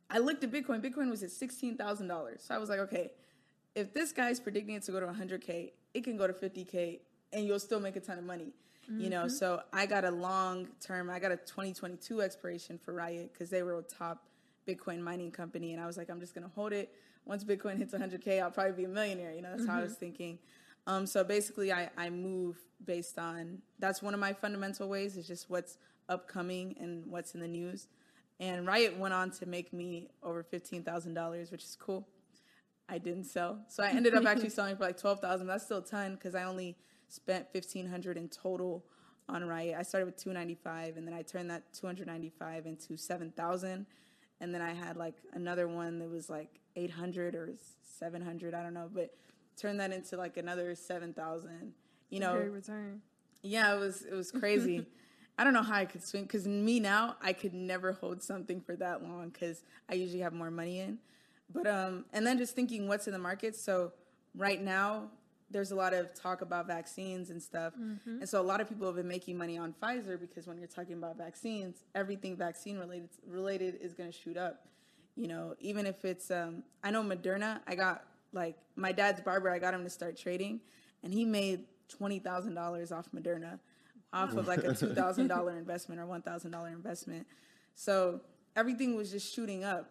[0.09, 0.81] I looked at Bitcoin.
[0.81, 2.43] Bitcoin was at sixteen thousand dollars.
[2.47, 3.11] So I was like, okay,
[3.75, 6.99] if this guy's predicting it to go to 100k, it can go to 50k,
[7.31, 8.53] and you'll still make a ton of money.
[8.89, 11.09] You know, so I got a long term.
[11.09, 14.25] I got a 2022 expiration for Riot because they were a top
[14.67, 16.93] Bitcoin mining company, and I was like, I'm just gonna hold it.
[17.25, 19.33] Once Bitcoin hits 100k, I'll probably be a millionaire.
[19.33, 20.39] You know, that's how I was thinking.
[20.85, 25.25] Um, so basically, I, I move based on that's one of my fundamental ways is
[25.27, 25.77] just what's
[26.09, 27.87] upcoming and what's in the news.
[28.39, 32.07] And Riot went on to make me over fifteen thousand dollars, which is cool.
[32.89, 35.47] I didn't sell, so I ended up actually selling for like twelve thousand.
[35.47, 36.75] That's still a ton because I only
[37.07, 38.83] spent fifteen hundred in total
[39.29, 39.77] on Riot.
[39.79, 42.65] I started with two ninety five, and then I turned that two hundred ninety five
[42.65, 43.85] into seven thousand,
[44.43, 48.53] and then I had like another one that was like eight hundred or seven hundred.
[48.53, 49.15] I don't know, but
[49.55, 51.71] turned that into like another seven thousand.
[52.09, 53.01] You know, return.
[53.41, 54.85] Yeah, it was it was crazy.
[55.37, 58.59] I don't know how I could swing because me now I could never hold something
[58.59, 60.99] for that long because I usually have more money in.
[61.51, 63.55] But um, and then just thinking what's in the market.
[63.55, 63.93] So
[64.35, 65.09] right now
[65.53, 67.73] there's a lot of talk about vaccines and stuff,
[68.21, 70.67] and so a lot of people have been making money on Pfizer because when you're
[70.67, 74.65] talking about vaccines, everything vaccine related related is going to shoot up.
[75.15, 77.59] You know, even if it's um, I know Moderna.
[77.67, 79.49] I got like my dad's barber.
[79.49, 80.59] I got him to start trading,
[81.03, 83.59] and he made twenty thousand dollars off Moderna
[84.11, 87.27] off of like a two thousand dollar investment or one thousand dollar investment.
[87.75, 88.21] So
[88.55, 89.89] everything was just shooting up.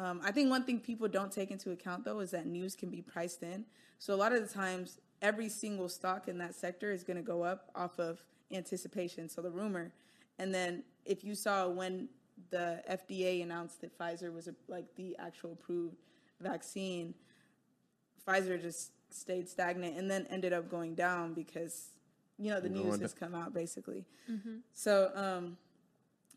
[0.00, 2.88] Um, I think one thing people don't take into account though is that news can
[2.90, 3.66] be priced in.
[3.98, 7.22] So a lot of the times, every single stock in that sector is going to
[7.22, 9.28] go up off of anticipation.
[9.28, 9.92] So the rumor,
[10.38, 12.08] and then if you saw when
[12.48, 15.96] the FDA announced that Pfizer was a, like the actual approved
[16.40, 17.12] vaccine,
[18.26, 21.90] Pfizer just stayed stagnant and then ended up going down because
[22.38, 23.02] you know the Going news down.
[23.02, 24.06] has come out basically.
[24.72, 25.58] So um,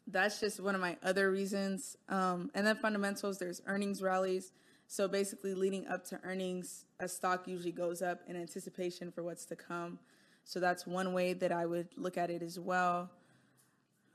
[0.07, 1.97] that's just one of my other reasons.
[2.09, 4.51] Um, and then fundamentals, there's earnings rallies.
[4.87, 9.45] So basically, leading up to earnings, a stock usually goes up in anticipation for what's
[9.45, 9.99] to come.
[10.43, 13.09] So that's one way that I would look at it as well.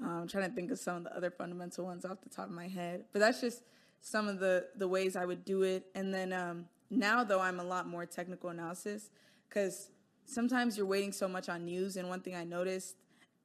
[0.00, 2.46] Um, I'm trying to think of some of the other fundamental ones off the top
[2.46, 3.62] of my head, but that's just
[4.00, 5.86] some of the the ways I would do it.
[5.94, 9.10] And then um, now, though, I'm a lot more technical analysis
[9.48, 9.90] because
[10.24, 11.96] sometimes you're waiting so much on news.
[11.96, 12.96] And one thing I noticed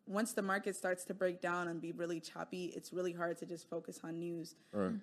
[0.08, 3.46] once the market starts to break down and be really choppy, it's really hard to
[3.46, 4.56] just focus on news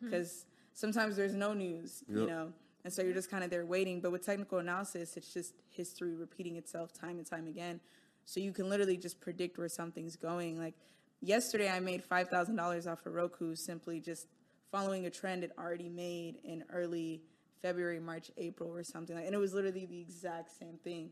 [0.04, 2.52] because sometimes there's no news, you know,
[2.84, 4.00] and so you're just kind of there waiting.
[4.00, 7.80] But with technical analysis, it's just history repeating itself time and time again.
[8.26, 10.58] So you can literally just predict where something's going.
[10.58, 10.74] Like
[11.20, 14.26] yesterday, I made five thousand dollars off of Roku simply just
[14.70, 17.22] following a trend it already made in early
[17.60, 19.26] February, March, April, or something like.
[19.26, 21.10] And it was literally the exact same thing.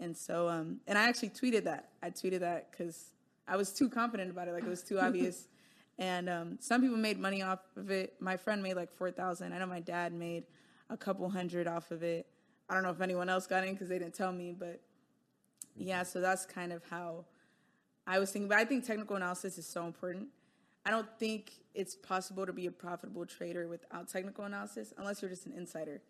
[0.00, 1.90] And so, um, and I actually tweeted that.
[2.02, 3.14] I tweeted that because
[3.48, 4.52] I was too confident about it.
[4.52, 5.48] Like it was too obvious.
[5.98, 8.14] And um, some people made money off of it.
[8.20, 9.52] My friend made like four thousand.
[9.52, 10.44] I know my dad made
[10.90, 12.26] a couple hundred off of it.
[12.68, 14.80] I don't know if anyone else got in because they didn't tell me, but
[15.76, 16.02] yeah.
[16.02, 17.24] So that's kind of how
[18.06, 18.48] I was thinking.
[18.48, 20.28] But I think technical analysis is so important.
[20.86, 25.30] I don't think it's possible to be a profitable trader without technical analysis unless you're
[25.30, 26.00] just an insider.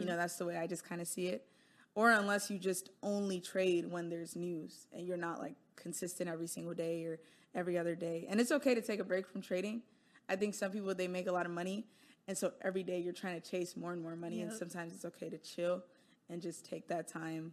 [0.00, 1.46] You know, that's the way I just kind of see it.
[1.94, 6.46] Or unless you just only trade when there's news and you're not like consistent every
[6.46, 7.18] single day or
[7.54, 8.26] every other day.
[8.28, 9.82] And it's okay to take a break from trading.
[10.28, 11.86] I think some people they make a lot of money
[12.28, 15.04] and so every day you're trying to chase more and more money and sometimes it's
[15.04, 15.82] okay to chill
[16.30, 17.52] and just take that time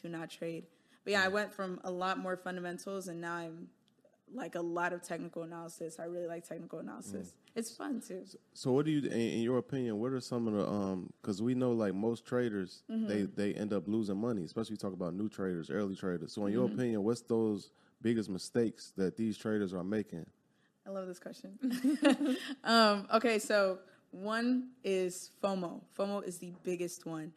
[0.00, 0.66] to not trade.
[1.04, 1.32] But yeah, I mm.
[1.32, 3.68] went from a lot more fundamentals and now I'm
[4.34, 5.98] like a lot of technical analysis.
[5.98, 7.32] I really like technical analysis.
[7.54, 8.24] It's fun too.
[8.54, 11.10] So, what do you, in, in your opinion, what are some of the um?
[11.20, 13.08] Because we know like most traders, Mm-hmm.
[13.08, 16.32] they they end up losing money, especially talk about new traders, early traders.
[16.32, 16.74] So, in your Mm-hmm.
[16.74, 17.70] opinion, what's those
[18.02, 20.26] biggest mistakes that these traders are making?
[20.86, 21.58] I love this question.
[22.64, 23.78] um, okay, so
[24.10, 25.82] one is FOMO.
[25.98, 27.32] FOMO is the biggest one.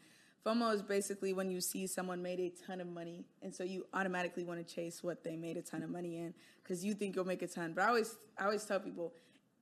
[0.46, 3.86] FOMO is basically when you see someone made a ton of money, and so you
[3.94, 7.16] automatically want to chase what they made a ton of money in because you think
[7.16, 7.74] you'll make a ton.
[7.74, 9.14] But I always, I always tell people,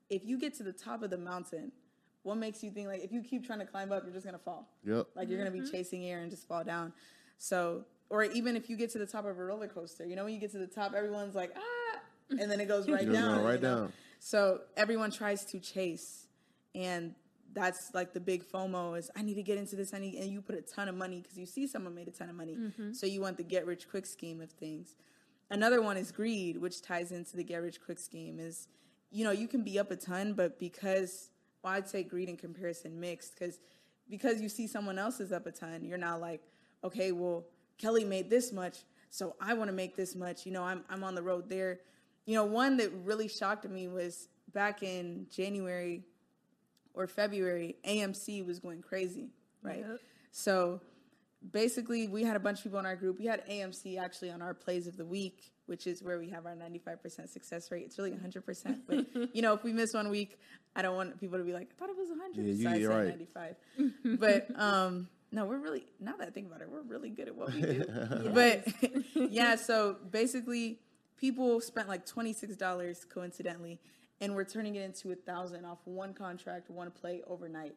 [0.10, 1.72] if you get to the top of the mountain,
[2.24, 4.38] what makes you think like if you keep trying to climb up, you're just gonna
[4.38, 4.70] fall?
[4.86, 5.08] Yep.
[5.16, 6.94] Like you're gonna be chasing air and just fall down.
[7.38, 10.24] So, or even if you get to the top of a roller coaster, you know,
[10.26, 13.14] when you get to the top, everyone's like ah, and then it goes right down.
[13.14, 13.76] down, right you know?
[13.76, 13.94] down.
[14.20, 16.28] So everyone tries to chase,
[16.76, 17.16] and
[17.54, 19.94] that's like the big FOMO is I need to get into this.
[19.94, 22.12] I need, and you put a ton of money because you see someone made a
[22.12, 22.94] ton of money, mm-hmm.
[22.94, 24.96] so you want the get rich quick scheme of things.
[25.50, 28.40] Another one is greed, which ties into the get rich quick scheme.
[28.40, 28.68] Is
[29.12, 31.32] you know you can be up a ton, but because
[31.64, 33.60] well, I'd say greed and comparison mixed because
[34.10, 36.42] because you see someone else is up a ton, you're now like,
[36.84, 37.46] okay, well
[37.78, 40.46] Kelly made this much, so I want to make this much.
[40.46, 41.80] You know, I'm I'm on the road there.
[42.26, 46.04] You know, one that really shocked me was back in January
[47.00, 49.30] or February, AMC was going crazy,
[49.64, 49.86] right?
[49.88, 50.00] Yep.
[50.32, 50.82] So
[51.52, 53.18] basically, we had a bunch of people in our group.
[53.18, 56.46] We had AMC actually on our plays of the week, which is where we have
[56.46, 57.84] our 95% success rate.
[57.86, 58.80] It's really 100%.
[58.86, 60.40] But, you know, if we miss one week,
[60.76, 62.46] I don't want people to be like, I thought it was 100.
[62.46, 63.56] Yeah, you- so I you're said right.
[64.18, 64.20] 95.
[64.20, 67.36] but, um, no, we're really, now that I think about it, we're really good at
[67.36, 67.86] what we do.
[68.34, 68.68] But
[69.32, 70.80] yeah, so basically,
[71.18, 73.80] people spent like $26 coincidentally,
[74.22, 77.76] and we're turning it into a thousand off one contract, one play overnight.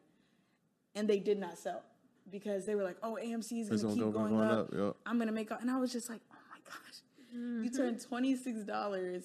[0.95, 1.83] And they did not sell
[2.29, 4.69] because they were like, oh, AMC is going to keep go- going, going up.
[4.69, 4.95] up, yep.
[5.05, 7.01] I'm going to make, all-" and I was just like, oh my gosh,
[7.31, 7.75] you mm-hmm.
[7.75, 9.23] turned $26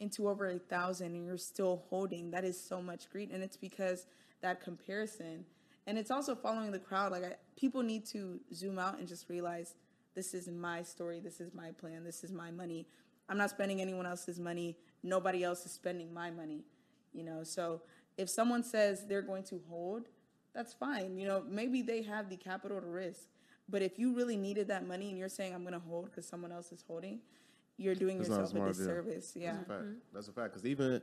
[0.00, 2.30] into over a thousand and you're still holding.
[2.30, 3.30] That is so much greed.
[3.32, 4.06] And it's because
[4.42, 5.44] that comparison.
[5.86, 7.12] And it's also following the crowd.
[7.12, 9.74] Like I, people need to zoom out and just realize
[10.14, 11.20] this is my story.
[11.20, 12.04] This is my plan.
[12.04, 12.86] This is my money.
[13.28, 14.76] I'm not spending anyone else's money.
[15.02, 16.64] Nobody else is spending my money.
[17.12, 17.82] You know, so
[18.16, 20.08] if someone says they're going to hold,
[20.54, 21.16] that's fine.
[21.16, 23.22] You know, maybe they have the capital to risk.
[23.68, 26.26] But if you really needed that money and you're saying I'm going to hold because
[26.26, 27.20] someone else is holding,
[27.76, 28.72] you're doing That's yourself a smart, yeah.
[28.72, 29.32] disservice.
[29.36, 29.52] Yeah.
[29.52, 29.82] That's a fact.
[29.82, 29.92] Mm-hmm.
[30.14, 30.52] That's a fact.
[30.52, 31.02] Because even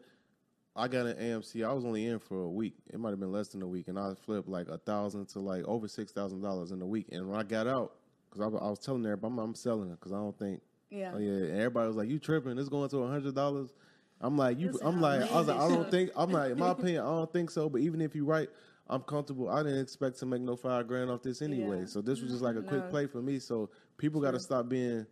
[0.76, 2.76] I got an AMC, I was only in for a week.
[2.92, 5.40] It might have been less than a week, and I flipped like a thousand to
[5.40, 7.08] like over six thousand dollars in a week.
[7.12, 7.94] And when I got out,
[8.30, 10.62] because I, was- I was telling everybody I'm, I'm selling it because I don't think.
[10.96, 11.12] Yeah.
[11.14, 11.32] Oh yeah.
[11.32, 12.58] And everybody was like, "You tripping?
[12.58, 13.74] It's going to a hundred dollars."
[14.22, 14.68] I'm like, you.
[14.68, 16.10] That's I'm like, I was like, I don't think.
[16.16, 17.70] I'm like, in my opinion, I don't think so.
[17.70, 18.50] But even if you're right,
[18.90, 19.50] I'm comfortable.
[19.50, 21.82] I didn't expect to make no five grand off this anyway.
[21.82, 21.86] Yeah.
[21.86, 22.90] So this was just like a quick No.
[22.90, 23.40] play for me.
[23.40, 25.06] So people got to stop being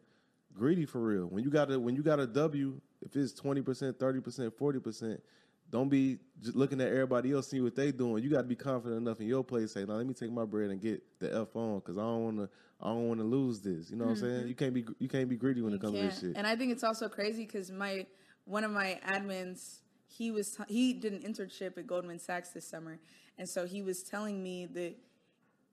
[0.54, 1.26] greedy for real.
[1.26, 4.56] When you got a when you got a W, if it's twenty percent, thirty percent,
[4.58, 5.22] forty percent,
[5.69, 8.24] don't be just looking at everybody else, see what they doing.
[8.24, 9.67] You got to be confident enough in your play.
[9.67, 12.24] Say, now let me take my bread and get the f on because I don't
[12.24, 12.50] want to.
[12.84, 13.89] I don't want to lose this.
[13.89, 14.32] You know what I'm saying?
[14.34, 14.48] Mm-hmm.
[14.50, 16.34] You can't be you can't be greedy when it comes to this shit.
[16.36, 18.06] And I think it's also crazy because my
[18.43, 23.00] one of my admins, he was he did an internship at Goldman Sachs this summer,
[23.38, 24.96] and so he was telling me that,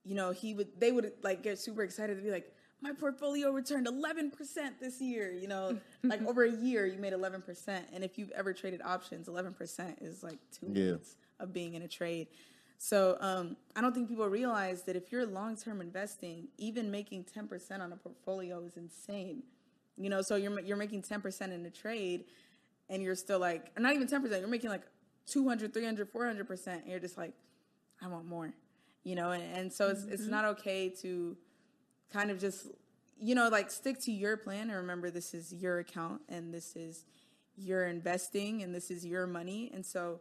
[0.05, 2.49] you know, he would they would like get super excited to be like,
[2.81, 4.31] my portfolio returned 11%
[4.79, 5.33] this year.
[5.33, 9.27] You know, like over a year you made 11%, and if you've ever traded options,
[9.27, 10.83] 11% is like two Yeah.
[10.85, 12.27] minutes of being in a trade.
[12.83, 17.25] So um, I don't think people realize that if you're long term investing, even making
[17.25, 19.43] 10% on a portfolio is insane.
[19.97, 22.25] You know, so you're you're making 10% in a trade
[22.89, 24.81] and you're still like not even 10%, you're making like
[25.27, 27.33] 200, 300, 400% and you're just like
[28.01, 28.51] I want more.
[29.03, 31.37] You know, and, and so it's it's not okay to
[32.11, 32.65] kind of just
[33.19, 36.75] you know like stick to your plan and remember this is your account and this
[36.75, 37.05] is
[37.55, 40.19] your investing and this is your money and so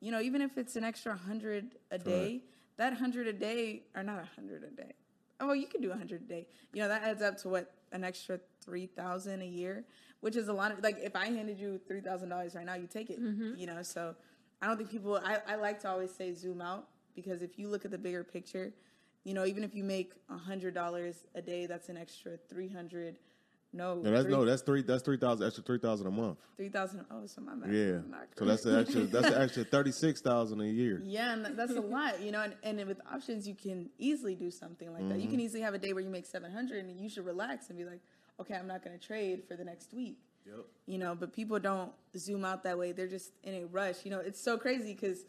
[0.00, 2.42] you know even if it's an extra 100 a day
[2.76, 4.92] that 100 a day or not 100 a day
[5.40, 6.46] oh you can do 100 a day.
[6.72, 9.84] You know that adds up to what an extra 3000 a year
[10.20, 13.10] which is a lot of like if i handed you $3000 right now you take
[13.10, 13.56] it mm-hmm.
[13.56, 14.14] you know so
[14.60, 17.68] i don't think people I, I like to always say zoom out because if you
[17.68, 18.72] look at the bigger picture
[19.24, 23.18] you know even if you make $100 a day that's an extra 300
[23.72, 24.82] no no, that's three- no, that's three.
[24.82, 26.38] That's three thousand extra three thousand a month.
[26.56, 27.04] Three thousand.
[27.10, 27.98] Oh, so my math Yeah.
[28.38, 29.02] So that's the extra.
[29.06, 31.00] That's the extra thirty six thousand a year.
[31.04, 32.42] yeah, and that's a lot, you know.
[32.42, 35.16] And, and with options, you can easily do something like that.
[35.16, 35.30] You Mm-hmm.
[35.32, 37.78] can easily have a day where you make seven hundred, and you should relax and
[37.78, 38.00] be like,
[38.40, 40.18] okay, I'm not going to trade for the next week.
[40.46, 40.64] Yep.
[40.86, 42.92] You know, but people don't zoom out that way.
[42.92, 44.04] They're just in a rush.
[44.04, 45.24] You know, it's so crazy because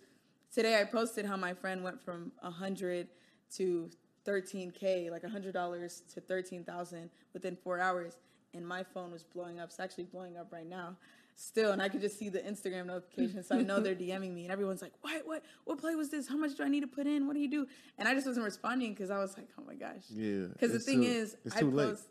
[0.53, 3.07] today I posted how my friend went from a hundred
[3.55, 3.89] to
[4.31, 8.17] 13k, like a hundred dollars to 13,000 within four hours,
[8.53, 9.69] and my phone was blowing up.
[9.69, 10.95] It's actually blowing up right now,
[11.35, 14.43] still, and I could just see the Instagram notifications, so I know they're DMing me,
[14.43, 15.25] and everyone's like, "What?
[15.25, 15.43] What?
[15.65, 16.27] What play was this?
[16.27, 17.27] How much do I need to put in?
[17.27, 19.75] What do you do?" And I just wasn't responding because I was like, "Oh my
[19.75, 21.89] gosh." Yeah, Because the thing too- is, it's I too late.
[21.89, 22.03] post.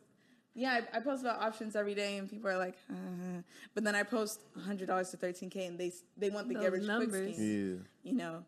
[0.58, 3.42] Yeah, I, I post about options every day, and people are like, uh,
[3.74, 6.62] but then I post hundred dollars to thirteen k, and they they want the Those
[6.62, 7.34] get rich quick numbers.
[7.36, 8.10] scheme Yeah.
[8.10, 8.44] you know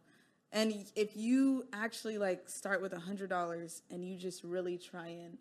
[0.52, 5.08] and if you actually like start with a hundred dollars and you just really try
[5.08, 5.36] and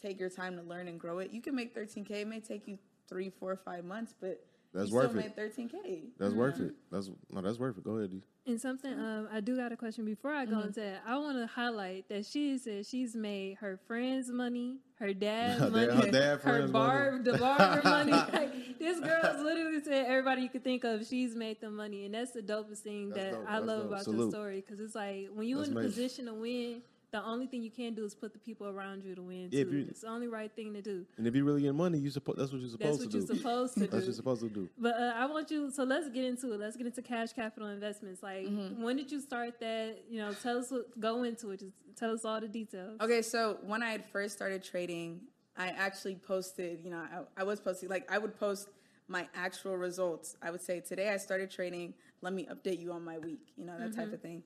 [0.00, 2.66] take your time to learn and grow it you can make 13k it may take
[2.66, 5.36] you three four five months but That's you worth still it.
[5.36, 6.74] made 13k That's worth it.
[6.90, 7.84] That's no, that's worth it.
[7.84, 8.22] Go ahead, D.
[8.46, 10.68] And something um, I do got a question before I go Mm-hmm.
[10.68, 11.02] into that.
[11.06, 15.86] I want to highlight that she said she's made her friends money, her dad's money,
[15.94, 17.22] her dad her friends bar, money.
[17.30, 18.12] the barber money.
[18.12, 22.14] Like this girl's literally said everybody you could think of, she's made the money, and
[22.14, 23.44] that's the dopest thing That's that dope.
[23.46, 23.88] I That's love dope.
[23.92, 24.18] about Salute.
[24.20, 26.82] your story because it's like when you're in a position to win.
[27.12, 29.48] The only thing you can do is put the people around you to win.
[29.50, 29.76] Yeah, if too.
[29.78, 31.04] you- it's the only right thing to do.
[31.18, 33.18] And if you really get money, you supposed that's what you're That's supposed what to
[33.18, 33.36] you're do.
[33.36, 33.86] supposed to do.
[33.86, 34.68] That's what you're supposed to do.
[34.78, 35.70] But uh, I want you.
[35.72, 36.60] So let's get into it.
[36.60, 38.22] Let's get into cash capital investments.
[38.22, 38.82] Like, Mm-hmm.
[38.82, 39.98] when did you start that?
[40.08, 40.70] You know, tell us.
[40.70, 41.60] What, go into it.
[41.60, 42.98] Just tell us all the details.
[43.00, 45.20] okay so when i had first started trading
[45.58, 47.02] i actually posted you know
[47.36, 48.68] I, I was posting like i would post
[49.08, 51.92] my actual results i would say today i started trading
[52.22, 54.42] let me update you on my week you know that type of thing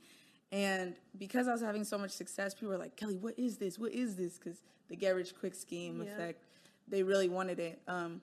[0.54, 3.78] and because i was having so much success people were like kelly what is this
[3.78, 6.12] what is this because the get rich quick scheme Yeah.
[6.12, 6.42] effect
[6.88, 8.20] they really wanted it um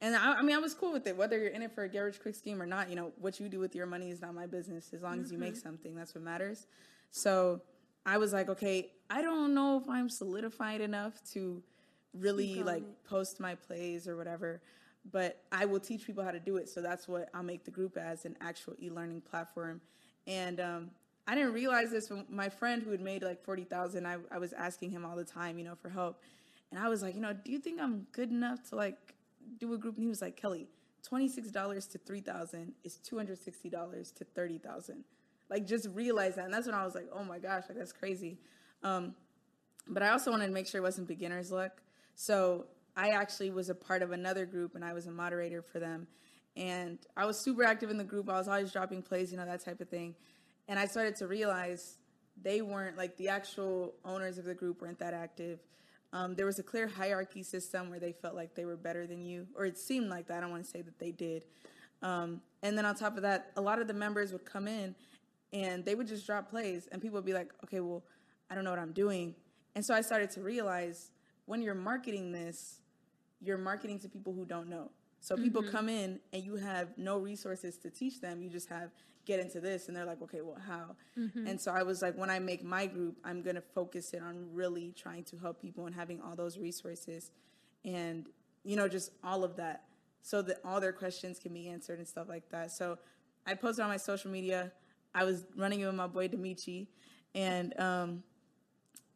[0.00, 1.16] and I, I mean, I was cool with it.
[1.16, 3.40] Whether you're in it for a get rich quick scheme or not, you know, what
[3.40, 4.92] you do with your money is not my business.
[4.94, 6.68] As long as you make something, that's what matters.
[7.10, 7.60] So
[8.06, 11.60] I was like, okay, I don't know if I'm solidified enough to
[12.14, 13.04] really like it.
[13.08, 14.60] post my plays or whatever,
[15.10, 16.68] but I will teach people how to do it.
[16.68, 19.80] So that's what I'll make the group as an actual e-learning platform.
[20.28, 20.90] And um,
[21.28, 24.54] I didn't realize this when my friend who had made like 40,000, I, I was
[24.54, 26.22] asking him all the time, you know, for help.
[26.70, 28.96] And I was like, you know, do you think I'm good enough to like
[29.60, 29.96] do a group?
[29.96, 30.68] And he was like, Kelly,
[31.06, 35.04] $26 to 3000 is $260 to 30000
[35.50, 36.46] Like just realize that.
[36.46, 38.38] And that's when I was like, oh my gosh, like that's crazy.
[38.82, 39.14] Um,
[39.86, 41.82] but I also wanted to make sure it wasn't beginner's luck.
[42.14, 42.64] So
[42.96, 46.06] I actually was a part of another group and I was a moderator for them.
[46.56, 48.30] And I was super active in the group.
[48.30, 50.14] I was always dropping plays, you know, that type of thing.
[50.68, 51.96] And I started to realize
[52.40, 55.60] they weren't like the actual owners of the group weren't that active.
[56.12, 59.24] Um, there was a clear hierarchy system where they felt like they were better than
[59.24, 60.38] you, or it seemed like that.
[60.38, 61.44] I don't want to say that they did.
[62.02, 64.94] Um, and then on top of that, a lot of the members would come in
[65.52, 68.04] and they would just drop plays, and people would be like, okay, well,
[68.50, 69.34] I don't know what I'm doing.
[69.74, 71.10] And so I started to realize
[71.46, 72.80] when you're marketing this,
[73.40, 74.90] you're marketing to people who don't know.
[75.20, 78.42] So people come in and you have no resources to teach them.
[78.42, 78.90] You just have
[79.28, 80.96] get into this and they're like, okay, well, how?
[81.46, 84.22] And so I was like, when I make my group, I'm going to focus it
[84.22, 87.30] on really trying to help people and having all those resources
[87.84, 88.26] and,
[88.64, 89.84] you know, just all of that
[90.22, 92.72] so that all their questions can be answered and stuff like that.
[92.72, 92.98] So
[93.46, 94.72] I posted on my social media.
[95.14, 96.86] I was running it with my boy Demichi
[97.34, 98.22] and um,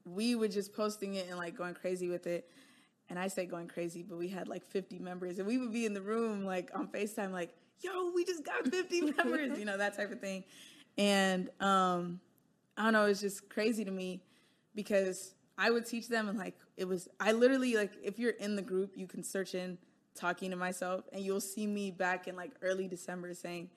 [0.05, 2.51] we were just posting it and like going crazy with it
[3.13, 5.85] and I say going crazy, but we had like 50 members, and we would be
[5.85, 9.77] in the room like on FaceTime, like, "Yo, we just got 50 members," you know,
[9.77, 10.45] that type of thing.
[10.97, 12.21] And um,
[12.75, 14.23] I don't know, it's just crazy to me
[14.75, 18.57] because I would teach them, and like it was, I literally like if you're in
[18.57, 19.77] the group, you can search in
[20.15, 23.69] talking to myself, and you'll see me back in like early December saying,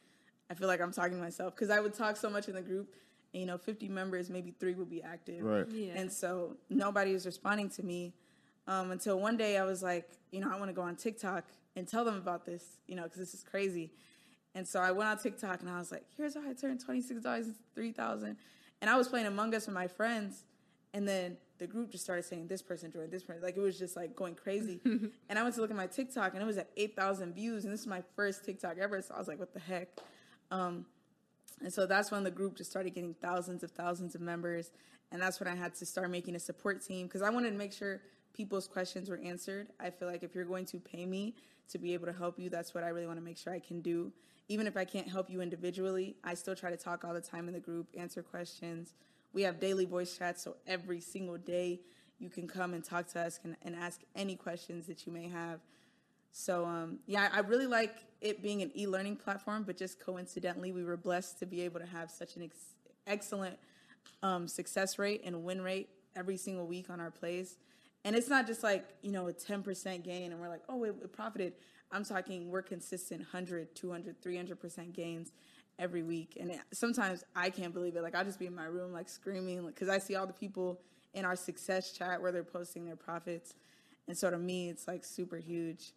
[0.50, 2.62] "I feel like I'm talking to myself," because I would talk so much in the
[2.62, 2.96] group.
[3.34, 5.44] And, you know, 50 members, maybe three would be active.
[5.44, 5.70] Right.
[5.70, 5.92] Yeah.
[5.98, 8.14] And so nobody was responding to me
[8.68, 11.46] um, until one day I was like, you know, I want to go on TikTok
[11.76, 13.92] and tell them about this, you know, because this is crazy.
[14.54, 17.02] And so I went on TikTok and I was like, here's how I turned twenty
[17.02, 18.38] six dollars into three thousand.
[18.82, 20.44] And I was playing Among Us with my friends,
[20.94, 23.42] and then the group just started saying this person joined this person.
[23.42, 24.80] Like it was just like going crazy.
[24.86, 27.66] and I went to look at my TikTok and it was at eight thousand views,
[27.66, 29.02] and this is my first TikTok ever.
[29.02, 29.90] So I was like, what the heck?
[30.52, 30.86] Um,
[31.62, 34.72] and so that's when the group just started getting thousands of thousands of members.
[35.12, 37.58] And that's when I had to start making a support team because I wanted to
[37.58, 38.02] make sure
[38.36, 39.68] people's questions were answered.
[39.80, 41.36] I feel like if you're going to pay me
[41.70, 43.60] to be able to help you, that's what I really want to make sure I
[43.60, 44.12] can do.
[44.48, 47.48] Even if I can't help you individually, I still try to talk all the time
[47.48, 48.94] in the group, answer questions.
[49.34, 51.80] We have daily voice chats, so every single day
[52.20, 55.28] you can come and talk to us and, and ask any questions that you may
[55.28, 55.62] have.
[56.32, 60.84] So um, yeah, I really like it being an e-learning platform, but just coincidentally, we
[60.84, 62.76] were blessed to be able to have such an ex-
[63.08, 63.58] excellent
[64.22, 67.58] um, success rate and win rate every single week on our plays.
[68.06, 70.96] And it's not just like, you know, a 10% gain and we're like, oh, it,
[71.04, 71.54] it profited.
[71.92, 75.32] I'm talking we're consistent 100, 200, 300% gains
[75.80, 76.38] every week.
[76.40, 78.04] And it, sometimes I can't believe it.
[78.04, 80.80] Like, I'll just be in my room, like, screaming because I see all the people
[81.16, 83.56] in our success chat where they're posting their profits.
[84.08, 85.94] And so to me, it's like super huge.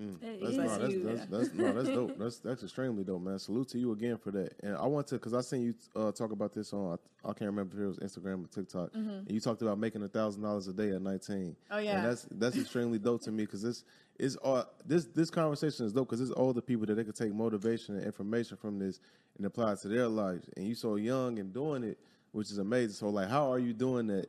[0.00, 2.18] That That's, no, that's, that's, that's, no, that's dope.
[2.18, 3.38] That's that's extremely dope, man.
[3.38, 4.54] Salute to you again for that.
[4.62, 7.32] And I want to, because I seen you uh, talk about this on, I, I
[7.34, 8.90] can't remember if it was Instagram or TikTok.
[8.94, 11.54] And you talked about making a thousand dollars a day at nineteen.
[11.70, 11.74] Mm-hmm.
[11.74, 11.96] Oh, yeah.
[11.98, 13.84] and that's that's extremely dope to me because this
[14.18, 17.16] is all this this conversation is dope because it's all the people that they could
[17.16, 19.00] take motivation and information from this
[19.36, 20.48] and apply it to their lives.
[20.56, 21.98] And you so young and doing it,
[22.32, 22.94] which is amazing.
[22.94, 24.28] So like, how are you doing that?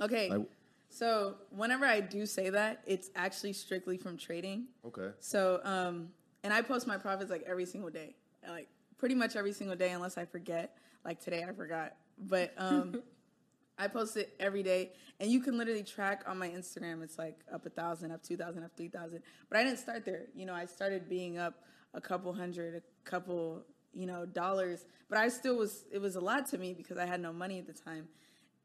[0.00, 0.30] Okay.
[0.30, 0.48] Like-
[0.88, 4.66] so whenever I do say that, it's actually strictly from trading.
[4.84, 6.08] Okay, So, um,
[6.42, 8.14] and I post my profits like every single day,
[8.48, 8.68] like
[8.98, 10.76] pretty much every single day, unless I forget.
[11.04, 13.02] Like today, I forgot, but um,
[13.78, 17.02] I post it every day, and you can literally track on my Instagram.
[17.02, 19.22] It's like up a thousand, up two thousand, up three thousand.
[19.48, 20.26] But I didn't start there.
[20.34, 21.62] You know, I started being up
[21.94, 24.86] a couple hundred, a couple, you know, dollars.
[25.08, 25.84] But I still was.
[25.92, 28.08] It was a lot to me because I had no money at the time.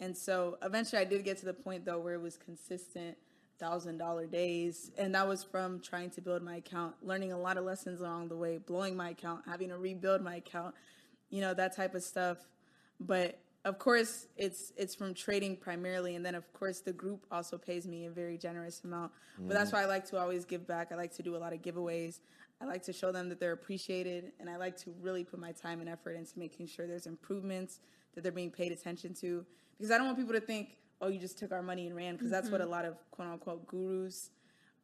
[0.02, 3.16] And so eventually I did get to the point though where it was consistent
[3.60, 4.92] thousand dollar days.
[4.98, 8.30] And that was from trying to build my account, learning a lot of lessons along
[8.30, 10.74] the way, blowing my account, having to rebuild my account,
[11.30, 12.40] you know, that type of stuff.
[13.00, 17.60] But of course it's it's from trading primarily and then of course the group also
[17.60, 19.12] pays me a very generous amount.
[19.38, 19.78] But that's mm-hmm.
[19.78, 20.92] why I like to always give back.
[20.92, 22.20] I like to do a lot of giveaways.
[22.60, 25.52] I like to show them that they're appreciated and I like to really put my
[25.52, 27.80] time and effort into making sure there's improvements
[28.16, 29.46] that they're being paid attention to
[29.78, 32.16] because I don't want people to think, oh, you just took our money and ran,
[32.16, 34.30] because that's what a lot of quote unquote gurus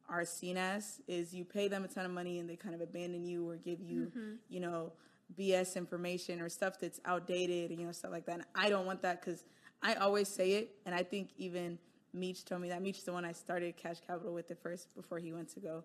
[0.10, 2.80] are seen as is you pay them a ton of money and they kind of
[2.80, 4.12] abandon you or give you,
[4.50, 4.94] you know,
[5.38, 8.36] BS information or stuff that's outdated, you know, stuff like that.
[8.36, 9.44] And I don't want that because
[9.84, 11.78] I always say it, and I think even
[12.14, 12.82] Meech told me that.
[12.82, 15.60] Meech is the one I started Cash Capital with at first before he went to
[15.60, 15.84] go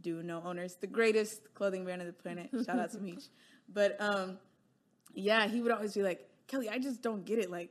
[0.00, 2.48] do No Owners, the greatest clothing brand on the planet.
[2.64, 3.24] Shout out to Meech.
[3.72, 4.38] But um,
[5.14, 7.50] yeah, he would always be like, Kelly, I just don't get it.
[7.50, 7.70] Like,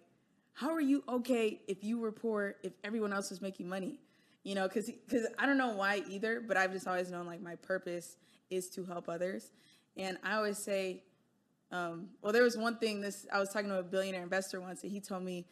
[0.56, 4.00] how are you okay if you were poor if everyone else was making money?
[4.44, 7.42] You know, because because I don't know why either, but I've just always known like
[7.42, 8.16] my purpose
[8.50, 9.52] is to help others,
[9.98, 11.04] and I always say,
[11.72, 14.84] um, well, there was one thing this I was talking to a billionaire investor once,
[14.84, 15.46] and he told me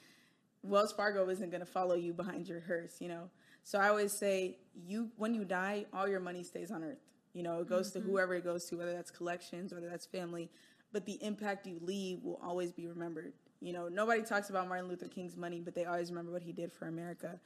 [0.62, 3.30] Wells Fargo isn't going to follow you behind your hearse, you know.
[3.66, 7.00] So I always say, you when you die, all your money stays on earth.
[7.34, 10.50] You know, it goes to whoever it goes to, whether that's collections, whether that's family.
[10.94, 13.34] But the impact you leave will always be remembered.
[13.64, 16.52] You know, nobody talks about Martin Luther King's money, but they always remember what he
[16.52, 17.40] did for America.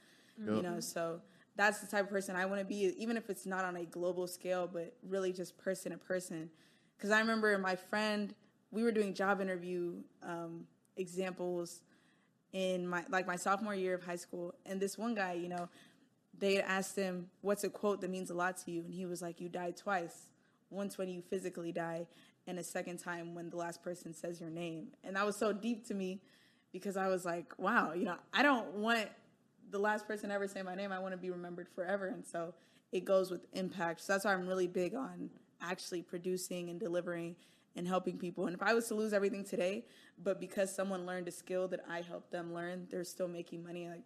[0.56, 1.20] You know, so
[1.56, 3.84] that's the type of person I want to be, even if it's not on a
[3.84, 6.50] global scale, but really just person to person.
[6.96, 8.34] Because I remember my friend,
[8.70, 10.66] we were doing job interview um,
[10.96, 11.82] examples
[12.52, 15.68] in my like my sophomore year of high school, and this one guy, you know,
[16.38, 19.20] they asked him, "What's a quote that means a lot to you?" And he was
[19.20, 20.28] like, "You died twice.
[20.70, 22.06] Once when you physically die,
[22.48, 25.52] and a second time when the last person says your name." And that was so
[25.52, 26.20] deep to me
[26.72, 29.08] because I was like, "Wow, you know, I don't want
[29.70, 30.90] the last person to ever say my name.
[30.90, 32.54] I want to be remembered forever." And so
[32.90, 34.00] it goes with impact.
[34.00, 35.30] So that's why I'm really big on
[35.60, 37.36] actually producing and delivering
[37.76, 38.46] and helping people.
[38.46, 39.84] And if I was to lose everything today,
[40.22, 43.88] but because someone learned a skill that I helped them learn, they're still making money.
[43.88, 44.02] Like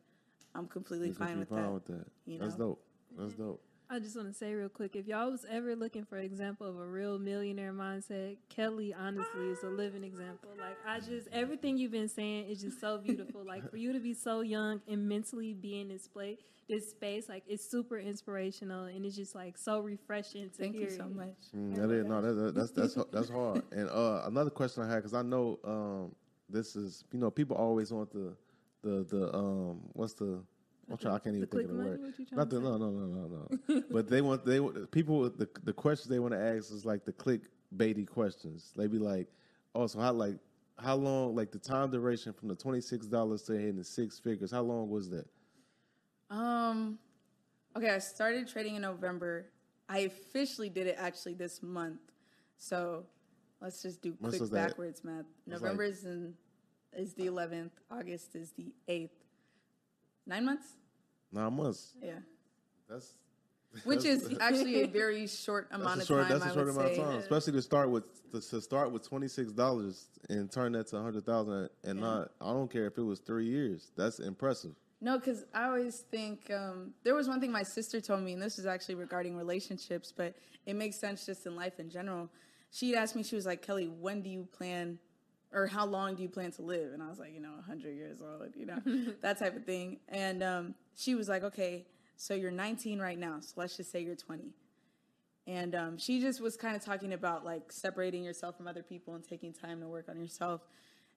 [0.54, 1.72] I'm completely You could fine with fine that.
[1.72, 2.06] with that.
[2.26, 2.84] you That's dope.
[3.16, 3.42] That's mm-hmm.
[3.42, 3.62] dope.
[3.92, 6.66] I just want to say real quick, if y'all was ever looking for an example
[6.66, 10.48] of a real millionaire mindset, Kelly honestly is a living example.
[10.58, 13.44] Like I just everything you've been saying is just so beautiful.
[13.44, 16.38] like for you to be so young and mentally be in this place,
[16.70, 20.84] this space, like it's super inspirational and it's just like so refreshing to Thank hear.
[20.84, 21.14] you so it.
[21.14, 21.36] much.
[21.54, 23.62] Mm, that is no, that, that- that's that's that's hard.
[23.72, 26.14] And uh, another question I had because I know um,
[26.48, 28.34] this is you know people always want the
[28.82, 30.42] the the um what's the
[30.90, 31.90] I'm trying I can't even the think of the money?
[31.90, 32.00] word.
[32.02, 32.70] What you trying Not to the say?
[32.70, 33.82] no no no no no.
[33.90, 37.04] but they want they want- people the the questions they want to ask is like
[37.04, 37.42] the click
[37.76, 38.72] baity questions.
[38.76, 39.28] They be like,
[39.74, 40.36] oh so how like
[40.78, 44.18] how long like the time duration from the twenty six dollars to hitting the six
[44.18, 44.50] figures?
[44.50, 45.26] How long was that?
[46.30, 46.98] Um,
[47.76, 49.46] okay, I started trading in November.
[49.88, 52.00] I officially did it actually this month.
[52.56, 53.04] So
[53.60, 54.68] let's just do quick was that?
[54.68, 55.24] backwards math.
[55.46, 56.34] like- November is in
[56.96, 57.70] is the 11th.
[57.90, 59.08] August is the 8th.
[60.26, 60.66] Nine months.
[61.32, 61.92] Nine months.
[62.02, 62.12] Yeah,
[62.88, 63.12] That's
[63.84, 66.28] which that's- is actually a very short amount That's of short.
[66.28, 66.38] time.
[66.40, 67.00] That's a short amount say.
[67.00, 68.04] of time, especially to start with.
[68.32, 72.00] To, to start with twenty six dollars and turn that to a hundred thousand, and
[72.00, 72.30] not.
[72.40, 73.90] I don't care if it was three years.
[73.96, 74.72] That's impressive.
[75.02, 78.40] No, because I always think um, there was one thing my sister told me, and
[78.40, 82.30] this is actually regarding relationships, but it makes sense just in life in general.
[82.70, 84.98] She asked me, she was like, Kelly, when do you plan,
[85.52, 86.92] or how long do you plan to live?
[86.92, 88.78] And I was like, you know, 100 years old, you know,
[89.20, 89.98] that type of thing.
[90.08, 91.86] And um, she was like, okay,
[92.16, 94.52] so you're 19 right now, so let's just say you're 20.
[95.46, 99.14] And um, she just was kind of talking about like separating yourself from other people
[99.14, 100.60] and taking time to work on yourself.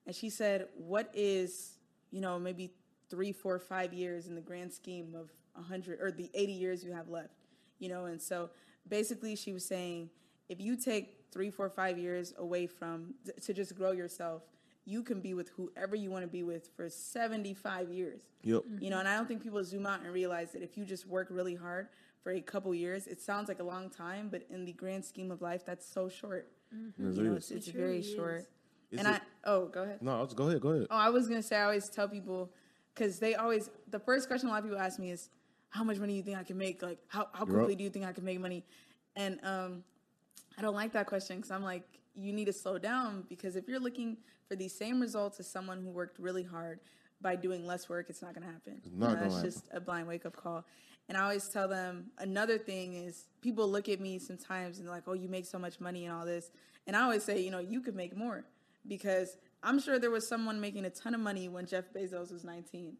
[0.04, 1.78] And she said, What is,
[2.10, 2.72] you know, maybe
[3.08, 6.92] three, four, five years in the grand scheme of 100 or the 80 years you
[6.92, 7.34] have left?
[7.78, 8.50] You know, and so
[8.88, 10.10] basically she was saying,
[10.48, 13.12] if you take three, four, five years away from
[13.44, 14.40] to just grow yourself,
[14.86, 18.22] you can be with whoever you want to be with for 75 years.
[18.42, 18.62] Yep.
[18.80, 21.06] You know, and I don't think people zoom out and realize that if you just
[21.06, 21.88] work really hard
[22.22, 25.30] for a couple years, it sounds like a long time, but in the grand scheme
[25.30, 26.48] of life, that's so short.
[26.72, 28.40] Yes, You know, it's, it's It very truly short.
[28.40, 28.46] is.
[28.92, 30.00] Is and it- I, oh, go ahead.
[30.00, 30.62] No, just go ahead.
[30.62, 30.86] Go ahead.
[30.90, 32.50] Oh, I was gonna say I always tell people
[32.94, 35.28] because they always the first question a lot of people ask me is
[35.68, 36.82] how much money do you think I can make?
[36.82, 37.78] Like how how quickly up.
[37.78, 38.64] do you think I can make money?
[39.16, 39.82] And um,
[40.58, 41.84] I don't like that question because I'm like
[42.14, 44.16] you need to slow down because if you're looking
[44.48, 46.80] for the same results as someone who worked really hard
[47.20, 48.80] by doing less work, it's not gonna happen.
[48.84, 49.50] It's not that's happen.
[49.50, 50.64] just a blind wake up call.
[51.08, 54.94] And I always tell them another thing is people look at me sometimes and they're
[54.94, 56.50] like, oh, you make so much money and all this.
[56.86, 58.44] And I always say, you know, you could make more
[58.88, 62.44] because I'm sure there was someone making a ton of money when Jeff Bezos was
[62.44, 62.96] 19,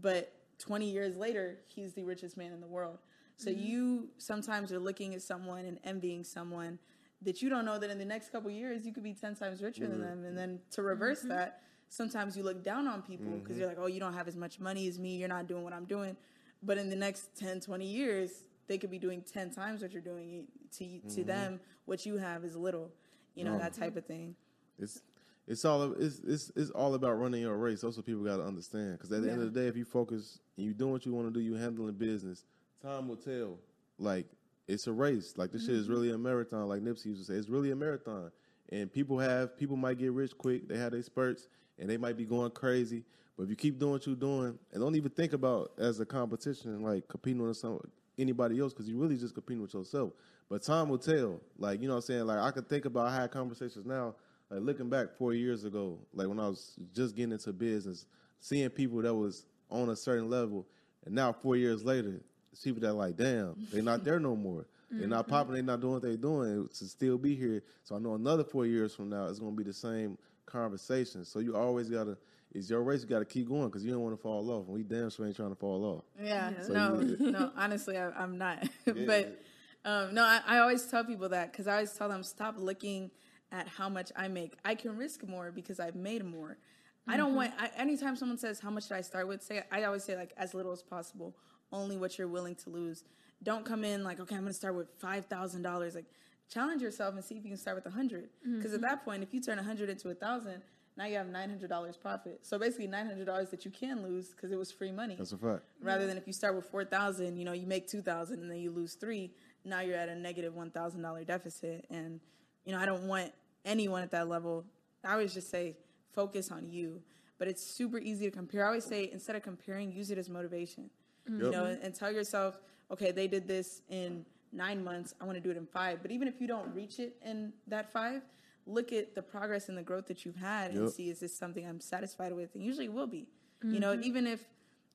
[0.00, 2.98] but 20 years later, he's the richest man in the world.
[3.38, 3.60] So mm-hmm.
[3.60, 6.78] you sometimes are looking at someone and envying someone
[7.22, 9.62] that you don't know that in the next couple years you could be 10 times
[9.62, 10.24] richer than them.
[10.24, 10.36] And mm-hmm.
[10.36, 11.30] then to reverse mm-hmm.
[11.30, 14.36] that, sometimes you look down on people because you're like, oh, you don't have as
[14.36, 15.16] much money as me.
[15.16, 16.16] You're not doing what I'm doing.
[16.62, 20.02] But in the next 10, 20 years, they could be doing 10 times what you're
[20.02, 20.46] doing.
[20.78, 22.90] To, to them, what you have is little,
[23.34, 24.34] you know, that type of thing.
[24.78, 25.00] It's
[25.46, 27.80] it's all it's it's it's all about running your race.
[27.80, 28.98] That's what people got to understand.
[28.98, 31.14] Because at the end of the day, if you focus and you doing what you
[31.14, 32.44] want to do, you handling business.
[32.82, 33.58] Time will tell.
[33.98, 34.26] Like
[34.66, 35.34] it's a race.
[35.36, 35.92] Like this shit is mm-hmm.
[35.92, 36.68] really a marathon.
[36.68, 38.30] Like Nipsey used to say, it's really a marathon.
[38.70, 40.68] And people have people might get rich quick.
[40.68, 41.48] They have their spurts,
[41.78, 43.04] and they might be going crazy.
[43.36, 46.06] But if you keep doing what you're doing, and don't even think about as a
[46.06, 47.80] competition, like competing with some
[48.18, 50.12] anybody else, because you're really just competing with yourself.
[50.50, 51.40] But time will tell.
[51.58, 52.26] Like you know what I'm saying.
[52.26, 54.14] Like I could think about I had conversations now
[54.50, 58.06] like looking back four years ago, like when I was just getting into business,
[58.40, 60.66] seeing people that was on a certain level,
[61.04, 62.20] and now four years later,
[62.58, 64.66] it's people that like, damn, they're not there no more.
[64.90, 65.54] They're not popping.
[65.54, 67.62] They're not doing what they're doing to still be here.
[67.84, 71.24] So I know another four years from now, it's gonna be the same conversation.
[71.24, 72.16] So you always gotta.
[72.52, 73.02] It's your race.
[73.02, 74.66] You gotta keep going because you don't want to fall off.
[74.66, 76.04] And we damn sure ain't trying to fall off.
[76.20, 76.62] Yeah, Yeah.
[76.62, 76.94] So no,
[77.30, 77.52] no.
[77.56, 78.66] Honestly, I, I'm not.
[78.86, 79.04] Yeah.
[79.06, 79.42] but
[79.84, 83.12] um, no, I, I always tell people that because I always tell them stop looking
[83.52, 84.54] at how much I make.
[84.64, 86.58] I can risk more because I've made more.
[87.06, 87.52] I don't want.
[87.58, 90.32] I, anytime someone says how much should I start with, say I always say like
[90.36, 91.36] as little as possible.
[91.72, 93.04] Only what you're willing to lose.
[93.42, 95.94] Don't come in like okay, I'm going to start with five thousand dollars.
[95.94, 96.06] Like
[96.52, 98.30] challenge yourself and see if you can start with a hundred.
[98.40, 98.58] Mm-hmm.
[98.58, 100.62] Because at that point, if you turn a hundred into a thousand,
[100.96, 102.40] now you have nine hundred dollars profit.
[102.42, 105.32] So basically, nine hundred dollars that you can lose because it was free money That's
[105.32, 105.62] a fact.
[105.80, 108.70] rather than if you start with 4000 you know you make 2000 and then you
[108.70, 109.30] lose three
[109.64, 112.20] now you're at a negative $1000 deficit and
[112.64, 113.32] you know i don't want
[113.64, 114.64] anyone at that level
[115.04, 115.76] i always just say
[116.12, 117.00] focus on you
[117.38, 120.28] but it's super easy to compare i always say instead of comparing use it as
[120.28, 120.90] motivation
[121.30, 121.44] Mm-hmm.
[121.44, 122.58] you know and, and tell yourself
[122.90, 126.00] okay they did this in nine months i want to do it in five.
[126.02, 128.22] But even if you don't reach it in that five
[128.66, 130.92] look at the progress and the growth that you've had and Yep.
[130.92, 132.54] see is this something i'm satisfied with?
[132.54, 133.26] And usually it will be.
[133.62, 134.04] You know mm-hmm.
[134.04, 134.40] even if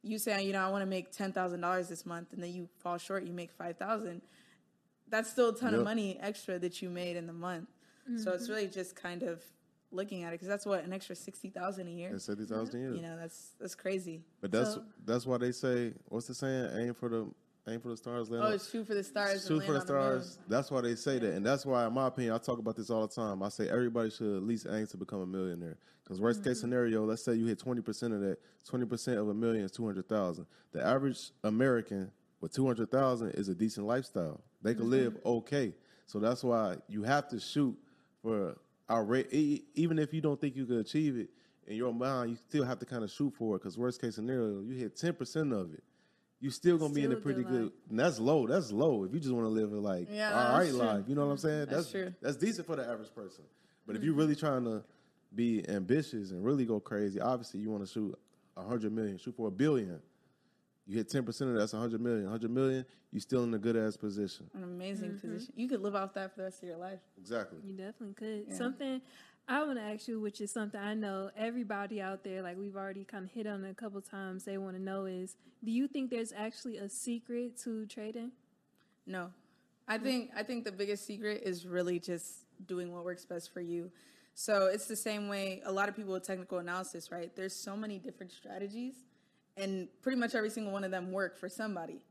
[0.03, 2.97] you say you know i want to make $10000 this month and then you fall
[2.97, 4.21] short you make 5000
[5.09, 5.79] that's still a ton Yep.
[5.79, 7.69] of money extra that you made in the month.
[8.17, 9.41] So it's really just kind of
[9.93, 12.95] looking at it because that's what an extra 60000 a year That's seventy thousand years.
[12.95, 16.69] you know that's that's crazy But that's So- that's why they say what's the saying?
[16.77, 17.25] Aim for the
[17.67, 18.29] aim for the stars.
[18.29, 20.39] Land oh on- shoot for the stars shoot for the on the stars.
[20.49, 22.89] That's why they say that, and that's why, in my opinion, I talk about this
[22.89, 23.41] all the time.
[23.41, 25.77] I say everybody should at least aim to become a millionaire.
[26.03, 26.49] Because worst Mm-hmm.
[26.49, 28.37] case scenario, let's say you hit twenty percent of that.
[28.67, 30.45] Twenty percent of a million is two hundred thousand.
[30.73, 34.41] The average American with two hundred thousand is a decent lifestyle.
[34.61, 35.27] They can live Mm-hmm.
[35.29, 35.73] okay.
[36.07, 37.77] So that's why you have to shoot
[38.21, 38.57] for
[39.01, 39.27] rate.
[39.75, 41.29] Even if you don't think you could achieve it
[41.67, 43.59] in your mind, you still have to kind of shoot for it.
[43.59, 45.83] Because worst case scenario, you hit ten percent of it.
[46.39, 47.71] You still gonna be in a pretty good.
[47.89, 48.45] And that's low.
[48.45, 49.05] That's low.
[49.05, 50.85] If you just want to live a like Yeah, all right that's true.
[50.85, 51.47] life, you know what I'm mm-hmm.
[51.47, 51.67] saying?
[51.69, 52.13] That's true.
[52.21, 53.45] That's decent for the average person.
[53.87, 54.19] But if you're mm-hmm.
[54.19, 54.83] really trying to
[55.33, 58.17] be ambitious and really go crazy, obviously you want to shoot
[58.57, 59.99] a hundred million, shoot for a billion.
[60.85, 62.27] You hit ten percent of that's a hundred million.
[62.27, 64.49] Hundred million, you're still in a good ass position.
[64.53, 65.31] an amazing Mm-hmm.
[65.33, 67.59] position you could live off that for the rest of your life Exactly.
[67.65, 68.45] You definitely could.
[68.49, 68.55] Yeah.
[68.57, 69.01] Something
[69.47, 72.75] I want to ask you, which is something I know everybody out there, like we've
[72.77, 75.71] already kind of hit on it a couple times, they want to know is do
[75.71, 78.31] you think there's actually a secret to trading?
[79.05, 79.31] No.
[79.87, 83.59] I think I think the biggest secret is really just doing what works best for
[83.61, 83.91] you.
[84.33, 87.33] So it's the same way a lot of people with technical analysis, right?
[87.35, 88.95] There's so many different strategies
[89.57, 92.01] and pretty much every single one of them work for somebody.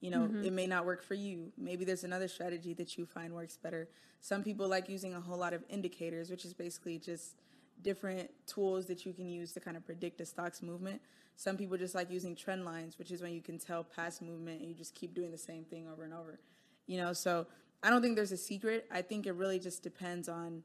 [0.00, 0.44] You know, mm-hmm.
[0.44, 1.52] it may not work for you.
[1.56, 3.88] Maybe there's another strategy that you find works better.
[4.20, 7.36] Some people like using a whole lot of indicators, which is basically just
[7.82, 11.00] different tools that you can use to kind of predict a stock's movement.
[11.36, 14.60] Some people just like using trend lines, which is when you can tell past movement
[14.60, 16.38] and you just keep doing the same thing over and over.
[16.86, 17.46] You know, so
[17.82, 18.86] I don't think there's a secret.
[18.92, 20.62] I think it really just depends on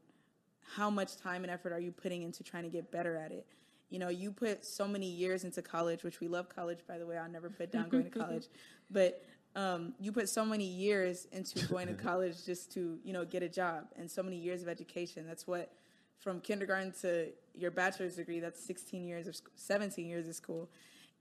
[0.76, 3.46] how much time and effort are you putting into trying to get better at it.
[3.90, 7.06] You know, you put so many years into college, which we love college, by the
[7.06, 7.18] way.
[7.18, 8.46] I'll never put down going to college,
[8.90, 9.24] but
[9.56, 13.42] um, you put so many years into going to college just to, you know, get
[13.42, 15.26] a job, and so many years of education.
[15.26, 15.72] That's what,
[16.20, 20.70] from kindergarten to your bachelor's degree, that's 16 years of, sc- 17 years of school,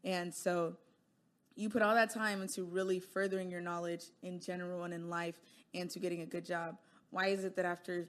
[0.03, 0.75] and so
[1.55, 5.35] you put all that time into really furthering your knowledge in general and in life
[5.73, 6.77] and to getting a good job.
[7.11, 8.07] Why is it that after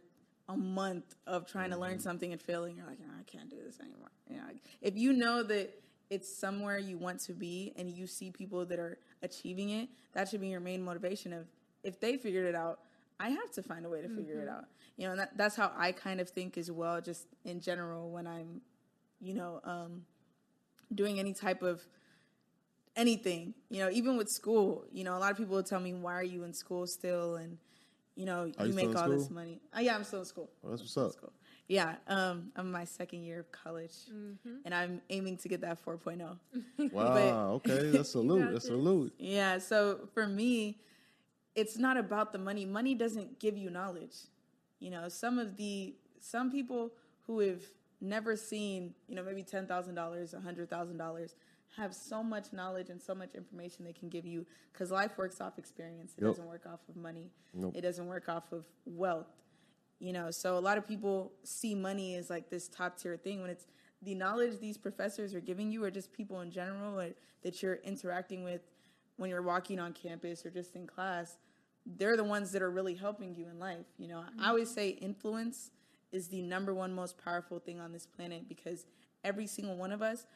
[0.51, 3.57] a month of trying to learn something and failing, you're like, "Oh, I can't do
[3.65, 4.11] this anymore?
[4.29, 4.43] You know,
[4.83, 5.71] if you know that
[6.11, 10.29] it's somewhere you want to be and you see people that are achieving it, that
[10.29, 11.47] should be your main motivation of
[11.85, 12.81] if they figured it out,
[13.21, 14.65] I have to find a way to figure it out.
[14.97, 18.11] You know, and that, that's how I kind of think as well, just in general
[18.11, 18.61] when I'm,
[19.21, 20.03] you know, um,
[20.93, 21.87] doing any type of
[22.97, 25.95] anything you know even with school you know a lot of people will tell me
[25.95, 27.57] why are you in school still and
[28.21, 30.21] you know Are you you make still in all this money oh, yeah i'm still
[30.21, 31.13] in school Well, that's what's up.
[31.19, 31.33] school
[31.69, 34.57] yeah um i'm in my second year of college Mm-hmm.
[34.65, 35.99] and i'm aiming to get that oh.
[35.99, 36.37] 4.0
[36.93, 37.53] Wow.
[37.59, 37.91] Okay.
[37.97, 38.65] That's a got That's this.
[38.65, 39.13] salute.
[39.19, 39.79] yeah so
[40.15, 40.55] for me
[41.55, 44.17] it's not about the money money doesn't give you knowledge
[44.85, 46.93] you know some of the some people
[47.27, 47.63] who have
[48.01, 51.35] never seen you know maybe $10000 a $100000
[51.77, 55.41] have so much knowledge and so much information they can give you because life works
[55.41, 56.15] off experience.
[56.17, 56.31] It Yep.
[56.33, 57.31] doesn't work off of money.
[57.55, 57.75] Nope.
[57.77, 59.29] it doesn't work off of wealth
[60.01, 60.31] you know?
[60.31, 63.67] So a lot of people see money as like this top tier thing when it's
[64.03, 67.11] the knowledge these professors are giving you or just people in general or,
[67.43, 68.61] that you're interacting with
[69.17, 71.39] when you're walking on campus or just in class
[71.97, 74.19] they're the ones that are really helping you in life you know?
[74.19, 74.45] I mm-hmm.
[74.45, 75.71] always say influence
[76.13, 78.87] is the number one most powerful thing on this planet because
[79.23, 80.27] every single one of us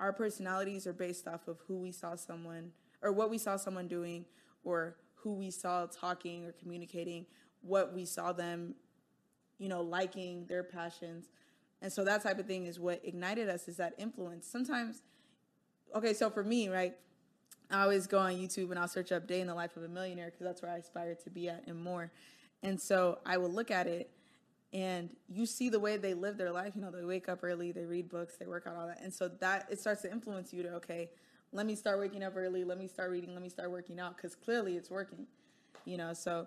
[0.00, 2.72] our personalities are based off of who we saw someone
[3.02, 4.24] or what we saw someone doing
[4.64, 7.26] or who we saw talking or communicating
[7.62, 8.74] what we saw them
[9.58, 11.26] you know liking their passions
[11.82, 14.46] And so that type of thing is what ignited us is that influence.
[14.48, 15.02] Sometimes,
[15.94, 16.94] okay, so for me, right,
[17.70, 19.88] I always go on YouTube and I'll search up day in the life of a
[19.88, 22.12] millionaire because that's where I aspire to be at and more.
[22.62, 24.10] And so I will look at it
[24.72, 26.74] and you see the way they live their life.
[26.74, 29.00] You know, they wake up early, they read books, they work out, all that.
[29.02, 31.10] And so that it starts to influence you to, okay,
[31.52, 34.16] let me start waking up early, let me start reading, let me start working out
[34.16, 35.26] because clearly it's working.
[35.84, 36.46] You know, so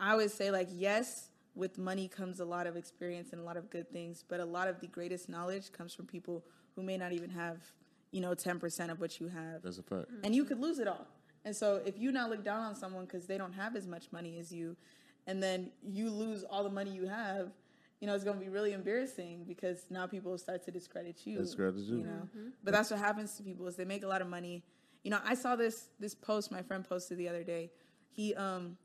[0.00, 3.56] I always say, like, yes, with money comes a lot of experience and a lot
[3.56, 6.44] of good things, but a lot of the greatest knowledge comes from people
[6.74, 7.58] who may not even have,
[8.12, 9.62] you know, 10% of what you have.
[9.62, 10.06] That's a fact.
[10.24, 11.06] And you could lose it all.
[11.44, 14.12] And so if you now look down on someone because they don't have as much
[14.12, 14.76] money as you,
[15.28, 17.50] and then you lose all the money you have,
[18.00, 21.38] you know, it's going to be really embarrassing because now people start to discredit you.
[21.38, 21.98] Discredit you.
[21.98, 22.28] You know,
[22.64, 24.64] but that's what happens to people is they make a lot of money.
[25.04, 27.70] You know, I saw this this post my friend posted the other day.
[28.10, 28.78] He um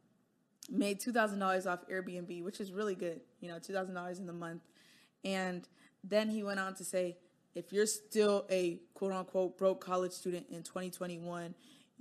[0.70, 3.22] made two thousand dollars off Airbnb, which is really good.
[3.40, 4.64] You know, two thousand dollars in the month,
[5.24, 5.68] and
[6.04, 7.18] then he went on to say,
[7.56, 11.56] if you're still a quote unquote broke college student in 2021,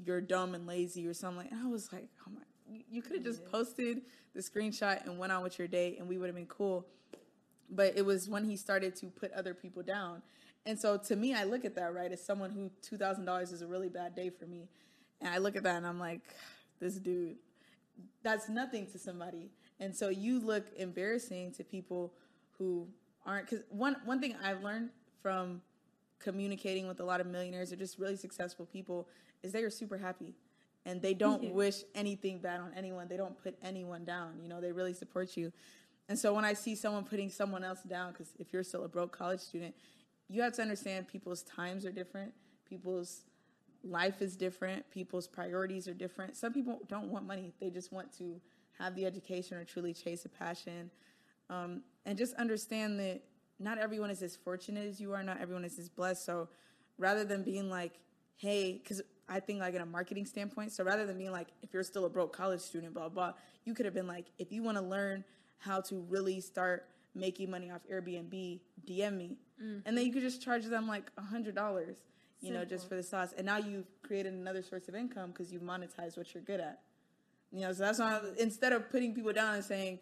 [0.05, 1.47] you're dumb and lazy or something.
[1.51, 2.43] And I was like, oh my,
[2.91, 4.03] you- could have just posted
[4.35, 6.87] the screenshot and went on with your day, and we would have been cool.
[7.71, 10.23] But it was when he started to put other people down.
[10.65, 13.67] And so to me, I look at that, right, as someone who $2,000 is a
[13.67, 14.69] really bad day for me.
[15.21, 16.21] And I look at that and I'm like,
[16.81, 17.37] this dude,
[18.23, 19.51] that's nothing to somebody.
[19.81, 22.13] And so you look embarrassing to people
[22.59, 22.87] who
[23.25, 25.63] aren't because one one thing I've learned from
[26.19, 29.09] communicating with a lot of millionaires or just really successful people
[29.43, 30.35] is they are super happy
[30.85, 33.09] and they don't wish anything bad on anyone.
[33.09, 34.41] They don't put anyone down.
[34.43, 35.53] You know, they really support you.
[36.09, 38.89] And so when I see someone putting someone else down, because if you're still a
[38.89, 39.75] broke college student,
[40.29, 42.33] you have to understand people's times are different,
[42.69, 43.23] people's
[43.85, 46.37] life is different, people's priorities are different.
[46.37, 48.41] Some people don't want money, they just want to
[48.79, 50.91] have the education or truly chase a passion.
[51.51, 53.23] Um, and just understand that
[53.61, 56.25] not everyone is as fortunate as you are, not everyone is as blessed.
[56.25, 56.49] So
[56.99, 57.93] rather than being like,
[58.37, 61.73] hey, because I think like in a marketing standpoint, so rather than being like, if
[61.73, 63.33] you're still a broke college student, blah, blah,
[63.65, 65.25] you could have been like, if you want to learn
[65.59, 69.37] how to really start making money off Airbnb, DM me.
[69.63, 69.83] Mm.
[69.85, 71.97] And then you could just charge them like a hundred dollars,
[72.41, 73.33] you know, just for the sauce.
[73.37, 76.81] And now you've created another source of income because you monetize what you're good at.
[77.53, 80.01] You know, so that's why instead of putting people down and saying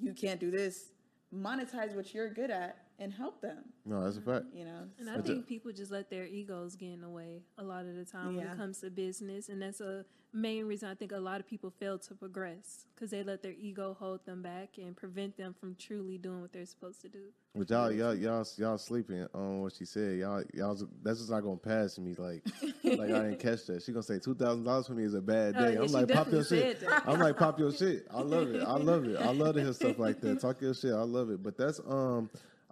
[0.00, 0.92] you can't do this,
[1.34, 3.58] monetize what you're good at and help them.
[3.84, 4.46] No, that's a fact.
[4.52, 7.08] You know, And I But the- think people just let their egos get in the
[7.10, 9.48] way a lot of the time when it comes to business.
[9.48, 13.10] And that's a main reason I think a lot of people fail to progress because
[13.10, 16.66] they let their ego hold them back and prevent them from truly doing what they're
[16.66, 17.32] supposed to do.
[17.54, 20.18] But y'all, y'all, y'all, y'all sleeping on what she said.
[20.18, 22.14] Y'all, y'all, that's just not gonna pass me.
[22.14, 22.44] Like,
[22.84, 23.82] like I didn't catch that.
[23.82, 25.74] She gonna say two thousand dollars for me is a bad Oh, day.
[25.74, 26.80] yeah, I'm like, pop your shit.
[26.80, 27.08] that.
[27.08, 28.06] I'm like, pop your shit.
[28.10, 28.62] I love it.
[28.62, 29.16] I love it.
[29.18, 30.40] I love to hear stuff like that.
[30.42, 30.92] Talk your shit.
[30.92, 31.42] I love it.
[31.42, 32.28] But that's um.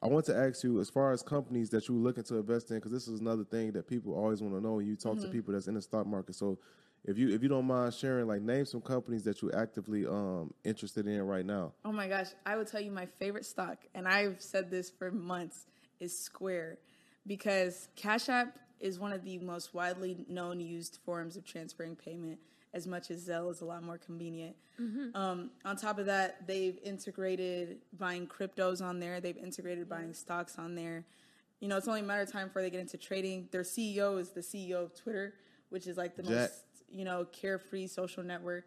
[0.07, 2.77] I want to ask you, as far as companies that you're looking to invest in,
[2.77, 5.27] because this is another thing that people always want to know when you talk Mm-hmm.
[5.27, 6.35] to people that's in the stock market.
[6.37, 6.59] So,
[7.05, 10.53] if you if you don't mind sharing, like, name some companies that you're actively um
[10.65, 11.73] interested in right now.
[11.85, 15.11] Oh my gosh, I would tell you my favorite stock, and I've said this for
[15.11, 15.67] months,
[16.01, 16.79] is Square,
[17.27, 22.39] because Cash App is one of the most widely known used forms of transferring payment.
[22.77, 24.55] As much as Zelle is a lot more convenient.
[25.15, 29.19] Um, on top of that, they've integrated buying cryptos on there.
[29.19, 31.07] They've integrated buying stocks on there.
[31.61, 33.49] You know, it's only a matter of time before they get into trading.
[33.51, 35.33] Their CEO is the CEO of Twitter,
[35.71, 36.33] which is like the Jack.
[36.33, 36.53] most
[36.91, 38.65] you know carefree social network.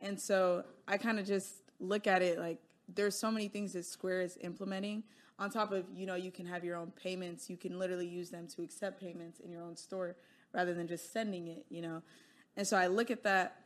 [0.00, 2.58] And so I kind of just look at it like
[2.94, 5.02] there's so many things that Square is implementing.
[5.38, 7.48] On top of, you know, you can have your own payments.
[7.48, 10.16] You can literally use them to accept payments in your own store
[10.52, 12.02] rather than just sending it, you know.
[12.56, 13.56] And so I look at that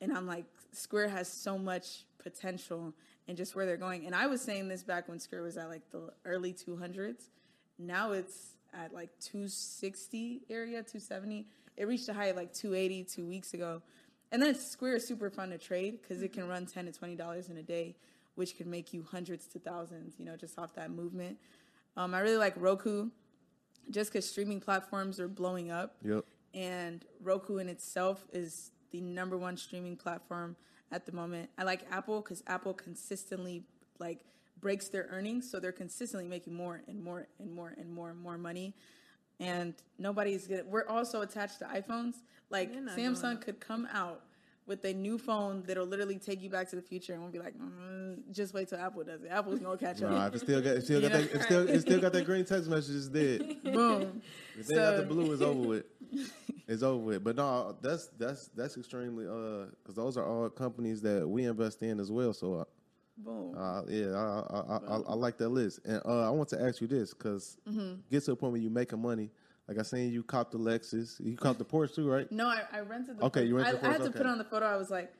[0.00, 2.92] and I'm like, Square has so much potential
[3.28, 4.06] and just where they're going.
[4.06, 7.28] And I was saying this back when Square was at like the early 200s.
[7.78, 11.46] Now it's at like 260 area, 270.
[11.76, 13.82] It reached a high of like 280 two weeks ago.
[14.30, 17.50] And then Square is super fun to trade because it can run 10 to $20
[17.50, 17.94] in a day,
[18.34, 21.36] which can make you hundreds to thousands, you know, just off that movement.
[21.96, 23.10] Um, I really like Roku
[23.90, 26.24] just because streaming platforms are blowing up Yep.
[26.54, 30.56] And Roku in itself is the number one streaming platform
[30.90, 31.48] at the moment.
[31.58, 33.64] I like Apple because Apple consistently
[33.98, 34.20] like
[34.60, 38.18] breaks their earnings, so they're consistently making more and more and more and more and
[38.20, 38.74] more money.
[39.40, 40.64] And nobody's gonna.
[40.64, 42.14] We're also attached to iPhones.
[42.50, 44.22] Like Samsung could come out
[44.66, 47.38] with a new phone that'll literally take you back to the future, and we'll be
[47.40, 49.28] like, mm, just wait till Apple does it.
[49.28, 50.28] Apple's gonna catch Nah, up.
[50.34, 52.44] if it still got, it still got that, it still, it still got that green
[52.44, 52.94] text message.
[52.94, 53.62] It's dead.
[53.64, 54.22] Boom.
[54.56, 55.84] If they got the blue, it's over with.
[56.68, 57.24] It's over with.
[57.24, 61.82] But no, that's that's that's extremely uh, because those are all companies that we invest
[61.82, 62.32] in as well.
[62.32, 62.64] So uh,
[63.18, 63.54] Boom.
[63.56, 66.60] Uh, yeah, I, I, I, I, I like that list, and uh, I want to
[66.62, 67.96] ask you this because Mm-hmm.
[68.10, 69.30] get to a point where you making money.
[69.68, 72.30] Like I seen you cop the Lexus, you cop the Porsche too, right?
[72.32, 73.24] No, I, I rented the.
[73.26, 74.30] Okay, you rented I, I had Porsche, to put okay.
[74.30, 74.66] on the photo.
[74.66, 75.12] I was like,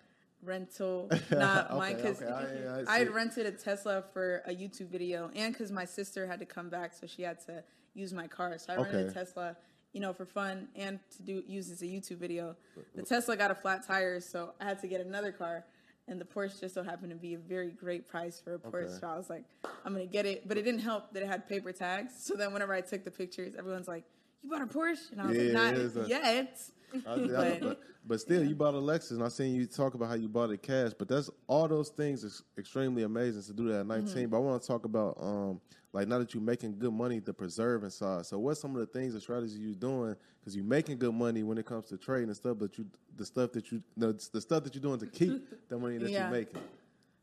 [0.42, 4.88] rental, not mine, because okay, I- I I, had rented a Tesla for a YouTube
[4.88, 7.62] video, and because my sister had to come back, so she had to
[7.94, 8.56] use my car.
[8.58, 9.56] So I rented a Tesla,
[9.92, 12.56] you know, for fun and to do use as a YouTube video.
[12.94, 15.64] The Tesla got a flat tire, so I had to get another car.
[16.08, 18.84] And the Porsche just so happened to be a very great price for a Porsche.
[18.86, 18.92] Okay.
[19.00, 19.44] So I was like,
[19.84, 20.48] I'm gonna get it.
[20.48, 22.12] But it didn't help that it had paper tags.
[22.18, 24.02] So then whenever I took the pictures, everyone's like,
[24.42, 25.74] "You bought a Porsche?" And I was Yeah, like, "Not
[26.04, 26.60] a- yet."
[27.06, 30.08] I- I- But- but, still, you bought a Lexus, and I seen you talk about
[30.08, 30.90] how you bought it cash.
[30.98, 34.14] But that's all those things is extremely amazing to do that at 19.
[34.24, 34.30] Mm-hmm.
[34.30, 35.60] But I want to talk about um
[35.92, 38.24] like now that you're making good money, the preserving side.
[38.26, 40.16] So what's some of the things, the strategies you're doing?
[40.40, 42.86] Because you're making good money when it comes to trading and stuff, but you
[43.16, 46.10] the stuff that you the, the stuff that you're doing to keep the money that
[46.10, 46.22] Yeah.
[46.22, 46.60] you're making.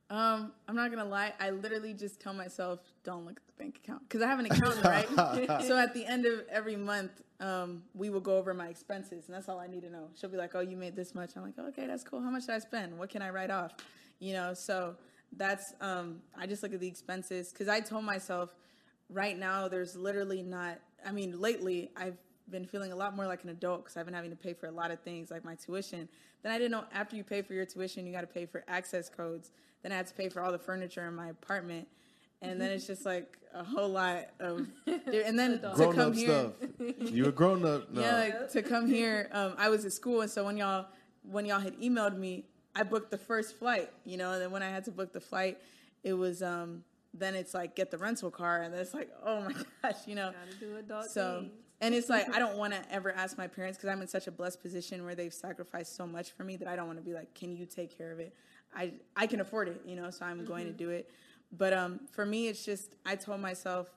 [0.10, 1.34] Um, I'm not gonna lie.
[1.40, 4.48] I literally just tell myself, "Don't look at the bank account," because I have an
[4.48, 5.08] accountant, right?
[5.68, 9.36] so at the end of every month, um, we will go over my expenses, and
[9.36, 10.08] that's all I need to know.
[10.16, 12.22] She'll be like, "Oh, you made this much." I'm like, "Okay, that's cool.
[12.22, 12.98] How much did I spend?
[12.98, 13.74] What can I write off?"
[14.18, 14.56] You know.
[14.56, 14.96] So
[15.38, 18.56] that's um, I just look at the expenses because I told myself,
[19.10, 20.80] right now, there's literally not.
[21.06, 22.18] I mean, lately I've
[22.52, 24.68] been feeling a lot more like an adult because I've been having to pay for
[24.68, 26.08] a lot of things like my tuition.
[26.44, 28.64] Then I didn't know after you pay for your tuition, you got to pay for
[28.68, 29.52] access codes.
[29.84, 31.88] Then I had to pay for all the furniture in my apartment.
[32.42, 36.16] And then it's just like a whole lot of, and then to Grown come up
[36.16, 36.54] here, stuff.
[37.12, 37.92] you a grown up.
[37.92, 38.00] No.
[38.02, 39.30] yeah, like to come here.
[39.34, 40.86] Um, I was at school, and so when y'all
[41.30, 43.90] when y'all had emailed me, I booked the first flight.
[44.06, 45.58] You know, and then when I had to book the flight,
[46.02, 49.42] it was um, then it's like get the rental car, and then it's like oh
[49.42, 50.32] my gosh, you know.
[50.32, 51.52] Gotta do adult So, things.
[51.82, 54.28] And it's like I don't want to ever ask my parents because I'm in such
[54.28, 57.06] a blessed position where they've sacrificed so much for me that I don't want to
[57.06, 58.34] be like, "Can you take care of it?"
[58.76, 61.10] I I can afford it, you know, so I'm going to do it.
[61.52, 63.88] But um, for me, it's just I told myself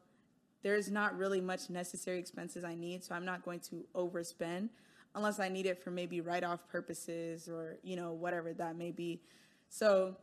[0.62, 4.68] there's not really much necessary expenses I need, so I'm not going to overspend
[5.14, 8.91] unless I need it for maybe write off purposes or you know whatever that may
[8.91, 9.20] be.
[9.68, 10.16] So,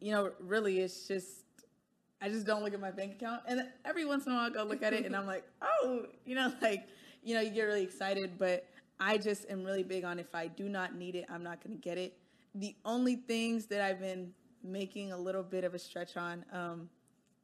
[0.00, 1.41] you know, really, it's just
[2.22, 4.50] I just don't look at my bank account, and every once in a while I
[4.50, 6.86] go look at it, and I'm like, oh, you know, like
[7.24, 8.64] you know, you get really excited, but
[9.00, 11.76] I just am really big on if I do not need it, I'm not going
[11.76, 12.16] to get it.
[12.54, 16.88] The only things that I've been making a little bit of a stretch on, um,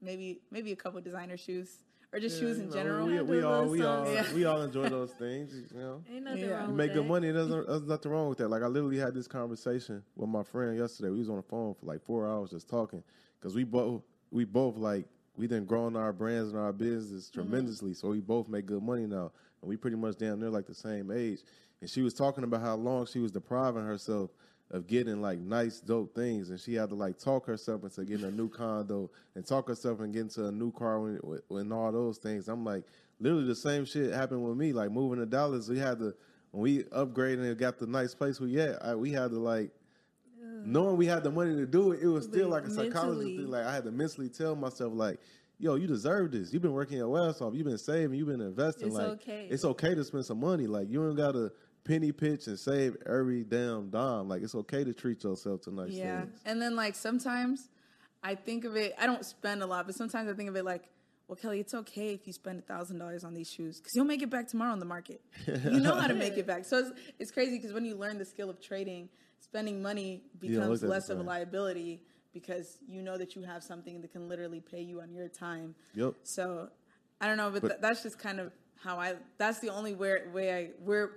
[0.00, 1.78] maybe maybe a couple designer shoes
[2.12, 3.06] or just shoes You in know, general.
[3.06, 4.12] We, we all those we all.
[4.12, 4.32] Yeah.
[4.34, 5.52] we all enjoy those things.
[5.72, 6.02] You know.
[6.12, 6.50] Ain't nothing Yeah.
[6.52, 7.08] wrong You with make good that.
[7.08, 7.30] money.
[7.30, 8.48] There's, there's nothing wrong with that.
[8.48, 11.10] Like I literally had this conversation with my friend yesterday.
[11.10, 13.02] We was on the phone for like four hours just talking
[13.40, 15.06] because we both we both like
[15.36, 17.94] we done grown our brands and our business tremendously.
[17.94, 19.30] So we both make good money now,
[19.62, 21.40] and we pretty much damn near like the same age.
[21.80, 24.30] And she was talking about how long she was depriving herself
[24.70, 28.26] of getting like nice dope things, and she had to like talk herself into getting
[28.26, 31.92] a new condo and talk herself and getting to a new car when, when all
[31.92, 32.48] those things.
[32.48, 32.82] I'm like,
[33.20, 34.72] literally the same shit happened with me.
[34.72, 36.14] Like moving to Dallas, we had to
[36.50, 38.84] when we upgraded and got the nice place we at.
[38.84, 39.70] I, we had to like
[40.64, 42.00] knowing we had the money to do it.
[42.02, 43.36] It was still like a psychology Mentally.
[43.38, 43.50] thing.
[43.50, 45.20] Like I had to mentally tell myself like.
[45.60, 46.52] Yo, you deserve this.
[46.52, 47.52] You've been working your ass off.
[47.52, 48.16] You've been saving.
[48.16, 48.86] You've been investing.
[48.86, 49.48] It's like okay.
[49.50, 50.68] it's okay to spend some money.
[50.68, 51.50] Like you ain't got to
[51.82, 54.28] penny pitch and save every damn dime.
[54.28, 56.20] Like it's okay to treat yourself to nice Yeah.
[56.20, 56.40] things.
[56.46, 57.68] And then like sometimes
[58.22, 60.64] I think of it, I don't spend a lot, but sometimes I think of it
[60.64, 60.84] like,
[61.26, 64.04] well, Kelly, it's okay if you spend a thousand dollars on these shoes because you'll
[64.04, 65.20] make it back tomorrow on the market.
[65.46, 66.66] You know how to make it back.
[66.66, 69.08] So it's, it's crazy because when you learn the skill of trading,
[69.40, 74.00] spending money becomes it less of a liability because you know that you have something
[74.00, 75.74] that can literally pay you on your time.
[75.94, 76.14] Yep.
[76.22, 76.68] So
[77.20, 79.14] I don't know, but, th- that's just kind of how I.
[79.38, 81.10] That's the only where, way I where.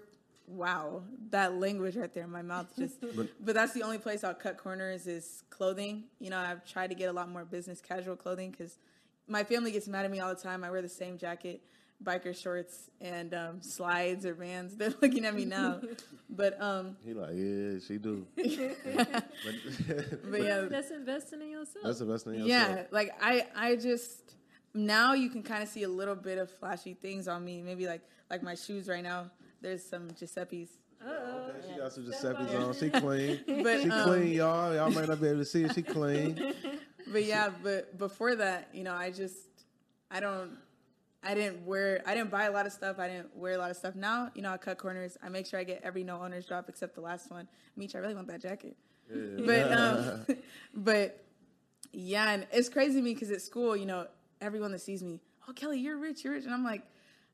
[0.47, 2.97] Wow, that language right there, in my mouth just.
[3.39, 6.05] but, that's the only place I'll cut corners is clothing.
[6.19, 8.78] You know, I've tried to get a lot more business casual clothing because
[9.28, 10.63] my family gets mad at me all the time.
[10.63, 11.61] I wear the same jacket,
[12.04, 14.76] biker shorts, and um, slides or vans.
[14.78, 15.82] They're looking at me now,
[16.30, 18.26] but um, He like, yeah, she do.
[18.36, 21.86] but, but yeah, That's investing in yourself.
[21.86, 22.45] that's the best thing.
[22.45, 24.36] Yeah, like I, I just
[24.74, 27.62] now you can kind of see a little bit of flashy things on me.
[27.62, 29.30] Maybe like like my shoes right now.
[29.62, 30.70] There's some Giuseppe's,
[31.06, 32.74] Okay, she got some Giuseppe's on.
[32.74, 33.39] She clean.
[33.64, 34.74] but She um, clean, y'all.
[34.74, 35.74] Y'all might not be able to see it.
[35.76, 36.54] She clean.
[37.08, 39.38] but yeah, but before that, you know, I just
[40.10, 40.52] I don't.
[41.24, 42.01] I didn't wear.
[42.05, 42.97] I didn't buy a lot of stuff.
[42.97, 43.95] I didn't wear a lot of stuff.
[43.95, 45.17] Now, you know, I cut corners.
[45.24, 47.47] I make sure I get every no owners drop except the last one.
[47.76, 48.76] Meech, I really want that jacket.
[49.09, 50.26] But um,
[50.74, 51.24] but
[51.91, 54.07] yeah, and it's crazy to me because at school, you know,
[54.39, 56.84] everyone that sees me, oh Kelly, you're rich, you're rich, and I'm like,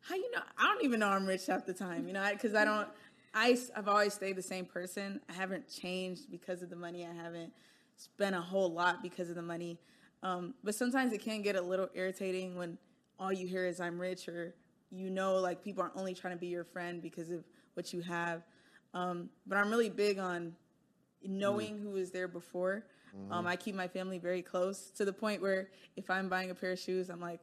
[0.01, 0.41] how you know?
[0.57, 2.88] I don't even know I'm rich half the time, you know, because I, don't.
[3.33, 5.21] I I've always stayed the same person.
[5.29, 7.05] I haven't changed because of the money.
[7.05, 7.53] I haven't.
[7.95, 9.79] spent a whole lot because of the money.
[10.23, 12.77] Um, but sometimes it can get a little irritating when
[13.20, 14.53] all you hear is I'm rich or
[14.91, 17.43] you know like people are only trying to be your friend because of
[17.74, 18.43] what you have.
[18.93, 20.53] Um, but I'm really big on
[21.24, 22.86] knowing who was there before.
[23.32, 26.55] Um, I keep my family very close to the point where if I'm buying a
[26.55, 27.39] pair of shoes, I'm like,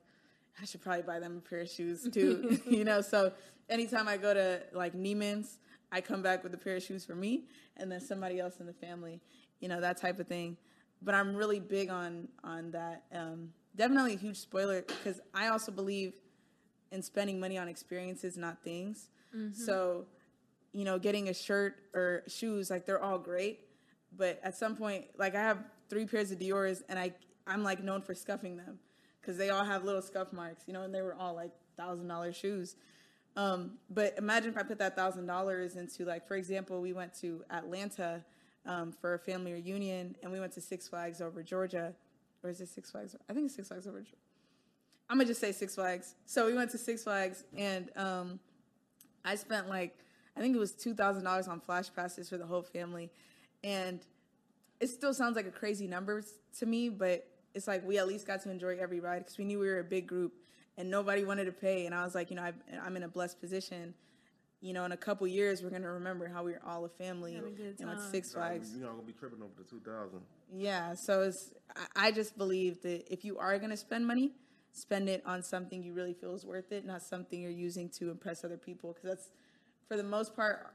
[0.61, 2.61] I should probably buy them a pair of shoes too.
[2.68, 3.33] you know, so
[3.68, 5.59] anytime I go to like Neiman's,
[5.93, 7.45] I come back with a pair of shoes for me
[7.77, 9.20] and then somebody else in the family,
[9.61, 10.57] you know, that type of thing.
[11.03, 13.05] But I'm really big on on that.
[13.12, 16.14] Um, definitely a huge spoiler because I also believe
[16.93, 19.09] in spending money on experiences, not things.
[19.53, 20.07] So,
[20.72, 23.61] you know, getting a shirt or shoes, like they're all great.
[24.16, 25.59] But at some point, like I have
[25.91, 27.12] three pairs of Dior's and I,
[27.47, 28.79] I'm like known for scuffing them
[29.20, 32.07] because they all have little scuff marks, you know, and they were all like thousand
[32.09, 32.77] dollar shoes.
[33.37, 37.12] Um, but imagine if I put that thousand dollars into like, for example, we went
[37.22, 38.25] to Atlanta
[38.66, 41.93] um, for a family reunion and we went to Six Flags over Georgia.
[42.45, 43.16] Or is it Six Flags?
[43.28, 44.05] I think it's Six Flags over.
[45.09, 46.14] I'm gonna just say Six Flags.
[46.26, 48.38] So we went to Six Flags and um,
[49.24, 49.97] I spent like
[50.36, 53.11] I think it was two thousand dollars on flash passes for the whole family,
[53.62, 54.01] and
[54.80, 56.22] it still sounds like a crazy number
[56.59, 59.45] to me, but it's like we at least got to enjoy every ride because we
[59.45, 60.34] knew we were a big group
[60.76, 62.53] and nobody wanted to pay, and I was like, you know, I,
[62.84, 63.95] I'm in a blessed position.
[64.65, 67.35] You know, in a couple years, we're gonna remember how we were all a family
[67.35, 68.01] Having a and went.
[68.01, 68.73] Six Flags.
[68.75, 70.21] You're not gonna be tripping over the two thousand.
[70.51, 74.33] Yeah, so it's I- I just believe that if you are going to spend money,
[74.73, 78.11] spend it on something you really feel is worth it, not something you're using to
[78.11, 78.95] impress other people.
[78.95, 79.31] Because that's,
[79.87, 80.75] for the most part,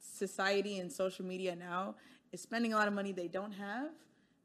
[0.00, 1.94] society and social media now
[2.32, 3.90] is spending a lot of money they don't have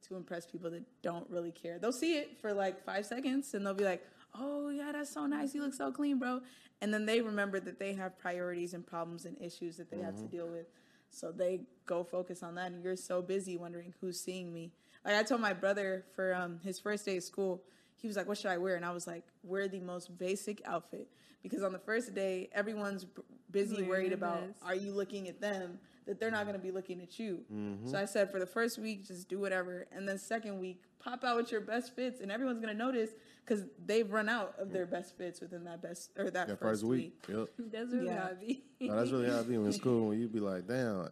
[0.10, 1.80] to impress people that don't really care.
[1.80, 5.26] They'll see it for like five seconds and they'll be like, "Oh yeah, that's so
[5.26, 5.54] nice.
[5.54, 6.42] You look so clean, bro."
[6.82, 10.16] And then they remember that they have priorities and problems and issues that they have
[10.18, 10.68] to deal with.
[11.10, 14.72] So they go focus on that, and you're so busy wondering who's seeing me.
[15.06, 17.64] Like I told my brother for um, his first day of school,
[17.96, 20.62] he was like, "What should I wear?" And I was like, "Wear the most basic
[20.66, 21.10] outfit,"
[21.44, 23.22] because on the first day, everyone's b-
[23.52, 26.72] busy Wearing worried about are you looking at them that they're not going to be
[26.72, 27.42] looking at you.
[27.54, 27.88] Mm-hmm.
[27.88, 31.24] So I said, for the first week, just do whatever, and then second week, pop
[31.24, 33.12] out with your best fits, and everyone's going to notice
[33.46, 36.82] because they've run out of their best fits within that best or that That first,
[36.82, 37.14] first week.
[37.28, 37.50] Yep.
[37.72, 38.20] That's really Yeah.
[38.22, 38.64] how it be.
[38.82, 41.10] No, that's really how I be in school when you'd be like, damn.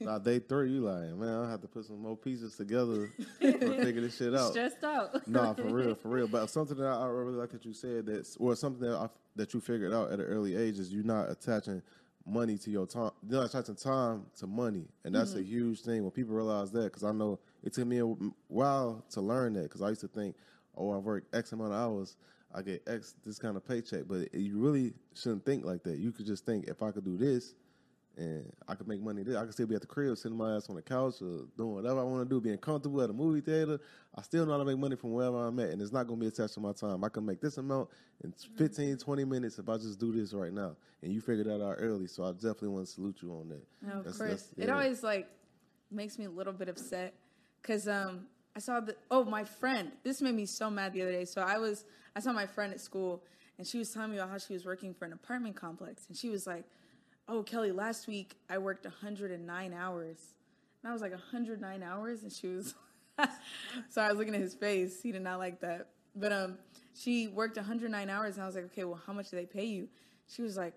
[0.00, 3.10] Now day three, you like, man, I have to put some more pieces together
[3.40, 3.52] to
[3.84, 4.50] figure this shit out.
[4.50, 5.26] Stressed out.
[5.28, 6.26] No, for real, for real.
[6.26, 9.08] But something that I I really like that you said that, or something that I,
[9.36, 11.82] that you figured out at an early age is you're not attaching
[12.26, 13.10] money to your time.
[13.28, 15.46] You're not attaching time to money, and that's a mm-hmm.
[15.46, 16.84] huge thing when people realize that.
[16.84, 18.06] Because I know it took me a
[18.48, 19.64] while to learn that.
[19.64, 20.36] Because I used to think,
[20.76, 22.16] oh, I work X amount of hours,
[22.54, 24.02] I get X this kind of paycheck.
[24.06, 25.98] But you really shouldn't think like that.
[25.98, 27.54] You could just think, if I could do this,
[28.16, 29.38] and I could make money there.
[29.38, 31.74] I could still be at the crib, sitting my ass on the couch, or doing
[31.74, 33.78] whatever I want to do, being comfortable at a movie theater.
[34.14, 36.18] I still know how to make money from wherever I'm at, and it's not going
[36.20, 37.02] to be attached to my time.
[37.04, 37.88] I can make this amount
[38.22, 40.76] in 15, 20 minutes if I just do this right now.
[41.02, 43.62] And you figured that out early, so I definitely want to salute you on that.
[43.82, 44.42] No, of That's- course.
[44.42, 45.28] that's- It always like
[45.90, 47.14] makes me a little bit upset
[47.60, 49.92] because um I saw the oh my friend.
[50.04, 51.24] This made me so mad the other day.
[51.24, 51.84] So I was
[52.14, 53.22] I saw my friend at school
[53.58, 56.16] and she was telling me about how she was working for an apartment complex and
[56.16, 56.64] she was like,
[57.28, 60.34] "Oh Kelly, last week I worked 109 hours."
[60.82, 62.74] And I was like, "109 hours?" And she was
[63.88, 65.02] so I was looking at his face.
[65.02, 65.88] He did not like that.
[66.14, 66.58] But um
[66.94, 69.64] she worked 109 hours and I was like, "Okay, well how much do they pay
[69.64, 69.88] you?"
[70.28, 70.74] She was like,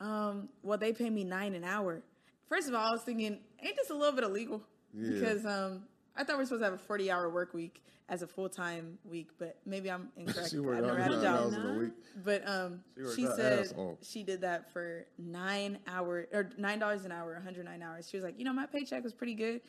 [0.00, 2.02] um, well, they pay me nine an hour.
[2.48, 4.62] First of all, I was thinking, ain't this a little bit illegal?
[4.92, 5.10] Yeah.
[5.10, 5.82] Because um,
[6.16, 8.48] I thought we are supposed to have a 40 hour work week as a full
[8.48, 10.50] time week, but maybe I'm incorrect.
[10.50, 11.40] She worked I've never had a job.
[11.42, 11.92] hours in a week.
[12.24, 12.80] But um,
[13.14, 17.82] She she said she did that for nine hour or nine dollars an hour, 109
[17.82, 18.08] hours.
[18.08, 19.60] She was like, you know, my paycheck was pretty good,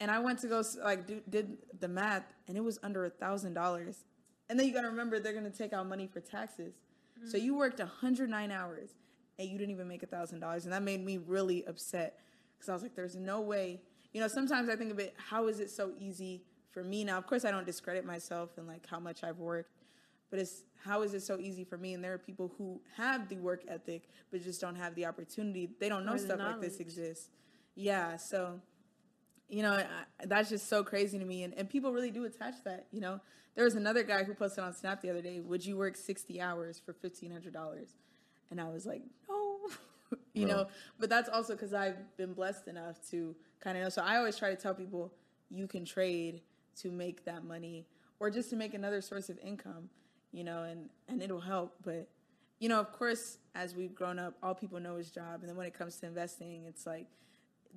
[0.00, 3.10] and I went to go like do, did the math, and it was under a
[3.10, 4.04] thousand dollars.
[4.50, 6.74] And then you got to remember they're gonna take out money for taxes.
[7.26, 8.90] So you worked 109 hours,
[9.38, 12.18] and you didn't even make a thousand dollars, and that made me really upset
[12.56, 13.82] because I was like, there's no way.
[14.12, 17.18] You know, sometimes I think of it, how is it so easy for me now?
[17.18, 19.72] Of course, I don't discredit myself and like how much I've worked,
[20.30, 21.94] but it's how is it so easy for me?
[21.94, 25.70] And there are people who have the work ethic, but just don't have the opportunity.
[25.78, 27.30] They don't know Or the stuff like this exists.
[27.74, 28.60] Yeah, so
[29.48, 29.84] you know I,
[30.26, 32.86] that's just so crazy to me, and, and people really do attach that.
[32.92, 33.20] You know,
[33.54, 36.40] there was another guy who posted on Snap the other day, "Would you work sixty
[36.40, 37.96] hours for fifteen hundred dollars?"
[38.50, 39.58] And I was like, no,
[40.34, 40.54] you No.
[40.56, 40.66] know.
[40.98, 43.88] But that's also because I've been blessed enough to kind of know.
[43.88, 45.12] So I always try to tell people
[45.50, 46.42] you can trade
[46.80, 47.86] to make that money,
[48.20, 49.88] or just to make another source of income,
[50.32, 51.74] you know, and and it'll help.
[51.84, 52.08] But
[52.58, 55.56] you know, of course, as we've grown up, all people know is job, and then
[55.56, 57.06] when it comes to investing, it's like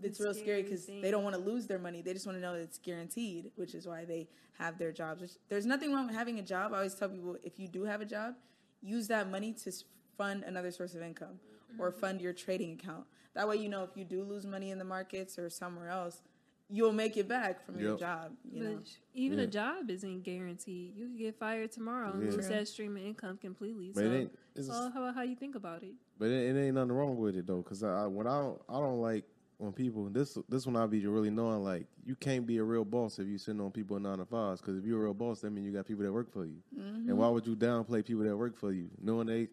[0.03, 2.01] it's real scary because they don't want to lose their money.
[2.01, 4.27] They just want to know it's guaranteed, which is why they
[4.57, 5.21] have their jobs.
[5.21, 6.73] Which, there's nothing wrong with having a job.
[6.73, 8.35] I always tell people if you do have a job,
[8.81, 9.71] use that money to
[10.17, 11.39] fund another source of income
[11.73, 11.81] mm-hmm.
[11.81, 13.05] or fund your trading account.
[13.33, 16.21] That way, you know if you do lose money in the markets or somewhere else,
[16.69, 17.83] you'll make it back from yep.
[17.83, 18.31] your job.
[18.51, 18.79] You know?
[19.13, 19.43] even yeah.
[19.43, 20.95] a job isn't guaranteed.
[20.95, 22.31] You can get fired tomorrow and yeah.
[22.31, 23.91] lose that stream of income completely.
[23.93, 25.93] But so, it it's all how, how you think about it.
[26.17, 28.79] But it, it ain't nothing wrong with it though, because I when I don't, I
[28.79, 29.25] don't like
[29.61, 32.83] when people this this one I be really knowing like you can't be a real
[32.83, 35.13] boss if you sitting on people in nine to fives because if you're a real
[35.13, 37.07] boss that means you got people that work for you mm-hmm.
[37.07, 39.47] and why would you downplay people that work for you knowing they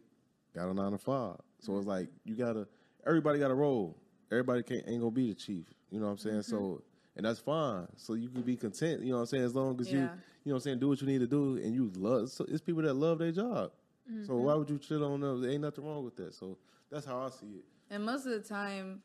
[0.58, 1.36] got a nine to five.
[1.60, 2.66] So it's like you gotta
[3.06, 3.96] everybody got a role
[4.30, 5.66] everybody can't ain't gonna be the chief.
[5.90, 6.36] You know what I'm saying?
[6.40, 6.50] Mm-hmm.
[6.50, 6.82] so
[7.16, 7.86] and that's fine.
[7.96, 9.44] So you can be content you know what I'm saying?
[9.44, 9.94] As long as yeah.
[9.94, 10.10] you you know
[10.44, 12.82] what I'm saying do what you need to do and you love so it's people
[12.82, 13.72] that love their job.
[14.10, 14.26] Mm-hmm.
[14.26, 15.42] so why would you chill on them?
[15.42, 16.34] There ain't nothing wrong with that.
[16.34, 16.56] So
[16.90, 17.64] that's how I see it.
[17.90, 19.02] And most of the time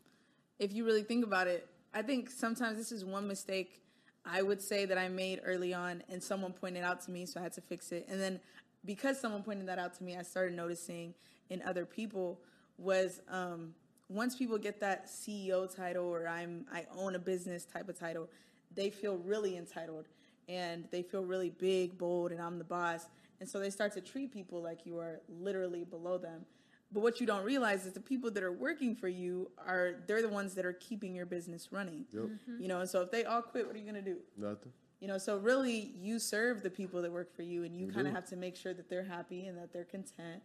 [0.59, 3.81] if you really think about it, I think sometimes this is one mistake
[4.25, 7.39] I would say that I made early on, and someone pointed out to me, so
[7.39, 8.07] I had to fix it.
[8.09, 8.39] And then
[8.85, 11.13] because someone pointed that out to me, I started noticing
[11.49, 12.39] in other people
[12.77, 13.73] was um,
[14.09, 18.29] once people get that CEO title or I'm I own a business type of title,
[18.73, 20.07] they feel really entitled
[20.49, 23.07] and they feel really big, bold, and I'm the boss.
[23.39, 26.45] And so they start to treat people like you are literally below them.
[26.91, 30.21] But what you don't realize is the people that are working for you are they're
[30.21, 32.05] the ones that are keeping your business running.
[32.13, 32.23] Yep.
[32.23, 32.61] Mm-hmm.
[32.61, 34.17] You know, and so if they all quit, what are you going to do?
[34.37, 34.71] Nothing.
[34.99, 37.91] You know, so really you serve the people that work for you and you, you
[37.91, 40.41] kind of have to make sure that they're happy and that they're content.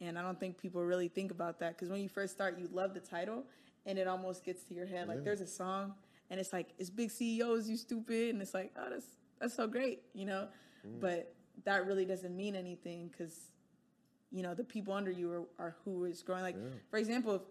[0.00, 2.68] And I don't think people really think about that because when you first start, you
[2.72, 3.44] love the title
[3.86, 5.06] and it almost gets to your head.
[5.06, 5.14] Yeah.
[5.14, 5.94] Like there's a song
[6.30, 8.30] and it's like, it's big CEOs, you stupid.
[8.30, 9.06] And it's like, oh, that's,
[9.40, 10.48] that's so great, you know?
[10.86, 11.00] Mm.
[11.00, 11.34] But
[11.64, 13.50] that really doesn't mean anything because
[14.30, 16.68] you know the people under you are, are who is growing like yeah.
[16.90, 17.42] for example if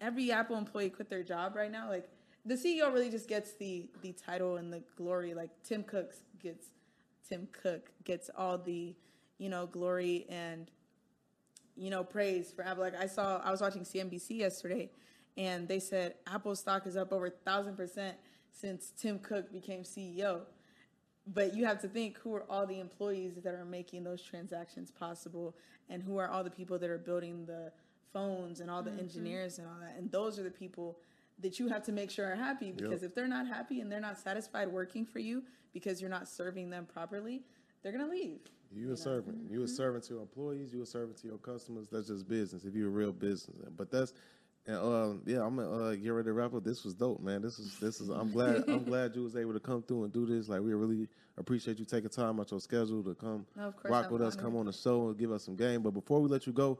[0.00, 2.08] every apple employee quit their job right now like
[2.44, 6.68] the ceo really just gets the the title and the glory like tim cook gets
[7.28, 8.94] tim cook gets all the
[9.38, 10.70] you know glory and
[11.76, 14.90] you know praise for apple like i saw i was watching cnbc yesterday
[15.36, 18.16] and they said apple stock is up over a thousand percent
[18.52, 20.40] since tim cook became ceo
[21.26, 24.90] but you have to think who are all the employees that are making those transactions
[24.90, 25.54] possible
[25.88, 27.72] and who are all the people that are building the
[28.12, 29.00] phones and all the mm-hmm.
[29.00, 30.98] engineers and all that and those are the people
[31.40, 33.10] that you have to make sure are happy because yep.
[33.10, 36.70] if they're not happy and they're not satisfied working for you because you're not serving
[36.70, 37.42] them properly
[37.84, 38.40] they're gonna leave
[38.72, 39.54] you, a servant mm-hmm.
[39.54, 42.64] you a servant to your employees you a servant to your customers that's just business
[42.64, 44.12] if you're a real business but that's
[44.66, 46.64] and uh, yeah, I'm gonna uh, get ready to wrap up.
[46.64, 47.42] This was dope, man.
[47.42, 48.08] This is this is.
[48.08, 50.48] I'm glad I'm glad you was able to come through and do this.
[50.48, 51.06] Like we really
[51.36, 54.64] appreciate you taking time out your schedule to come no, rock with us, come on
[54.64, 55.82] the show and give us some game.
[55.82, 56.78] But before we let you go,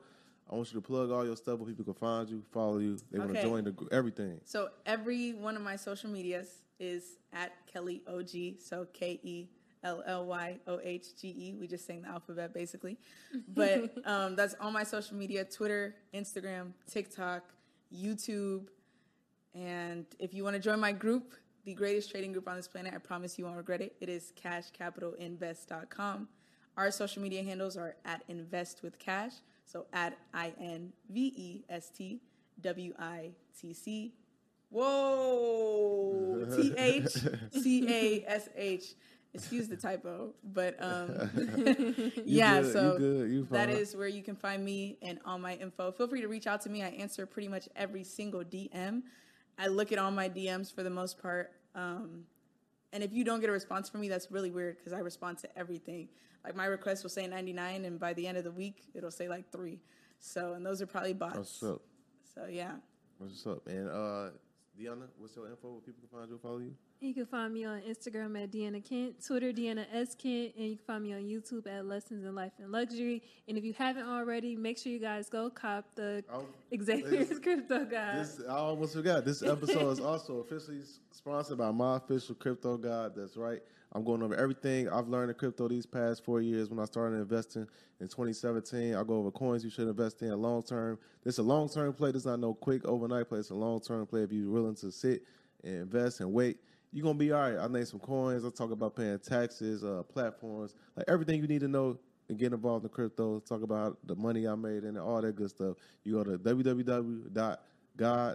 [0.50, 2.98] I want you to plug all your stuff where people can find you, follow you.
[3.12, 4.40] They want to join the group, everything.
[4.44, 8.62] So every one of my social medias is at Kelly Ohgee.
[8.62, 9.48] So K E
[9.84, 11.54] L L Y O H G E.
[11.60, 12.98] We just sang the alphabet basically,
[13.48, 17.44] but um, that's all my social media: Twitter, Instagram, TikTok.
[17.94, 18.66] YouTube.
[19.54, 22.92] And if you want to join my group, the greatest trading group on this planet,
[22.94, 23.94] I promise you won't regret it.
[24.00, 26.28] It is cashcapitalinvest.com.
[26.76, 29.32] Our social media handles are at invest with cash.
[29.64, 32.20] So at I N V E S T
[32.60, 34.12] W I T C.
[34.70, 36.46] Whoa!
[36.56, 37.16] T H
[37.52, 38.94] C A S H
[39.34, 41.30] excuse the typo, but um,
[42.24, 42.62] yeah.
[42.62, 45.92] Good, so you you that is where you can find me and all my info.
[45.92, 46.82] Feel free to reach out to me.
[46.82, 49.02] I answer pretty much every single DM.
[49.58, 51.52] I look at all my DMs for the most part.
[51.74, 52.24] Um,
[52.92, 55.38] and if you don't get a response from me, that's really weird because I respond
[55.38, 56.08] to everything.
[56.44, 59.28] Like my request will say 99, and by the end of the week, it'll say
[59.28, 59.80] like three.
[60.20, 61.36] So, and those are probably bots.
[61.36, 61.82] What's up?
[62.34, 62.72] So yeah.
[63.18, 63.88] What's up, man?
[63.88, 64.30] Uh,
[64.80, 66.74] Deanna, what's your info where people can find you follow you?
[67.00, 70.76] You can find me on Instagram at Deanna Kent, Twitter Deanna S Kent, and you
[70.76, 73.22] can find me on YouTube at Lessons in Life and Luxury.
[73.46, 76.46] And if you haven't already, make sure you guys go cop the oh,
[76.76, 78.20] Xavier's Crypto Guide.
[78.20, 79.24] This, I almost forgot.
[79.24, 80.80] This episode is also officially
[81.12, 83.12] sponsored by my official Crypto Guide.
[83.14, 83.62] That's right.
[83.94, 86.68] I'm going over everything I've learned in crypto these past four years.
[86.68, 87.66] When I started investing
[88.00, 90.98] in 2017, I go over coins you should invest in long term.
[91.22, 92.10] This is a long term play.
[92.10, 93.38] This is not no quick overnight play.
[93.38, 94.22] It's a long term play.
[94.22, 95.22] If you're willing to sit
[95.62, 96.58] and invest and wait
[96.94, 97.58] you're gonna be all right.
[97.58, 98.44] I name some coins.
[98.44, 101.98] I talk about paying taxes, uh, platforms, like everything you need to know
[102.28, 103.40] and get involved in crypto.
[103.40, 105.76] Talk about the money I made and all that good stuff.
[106.04, 107.56] You go to www.guide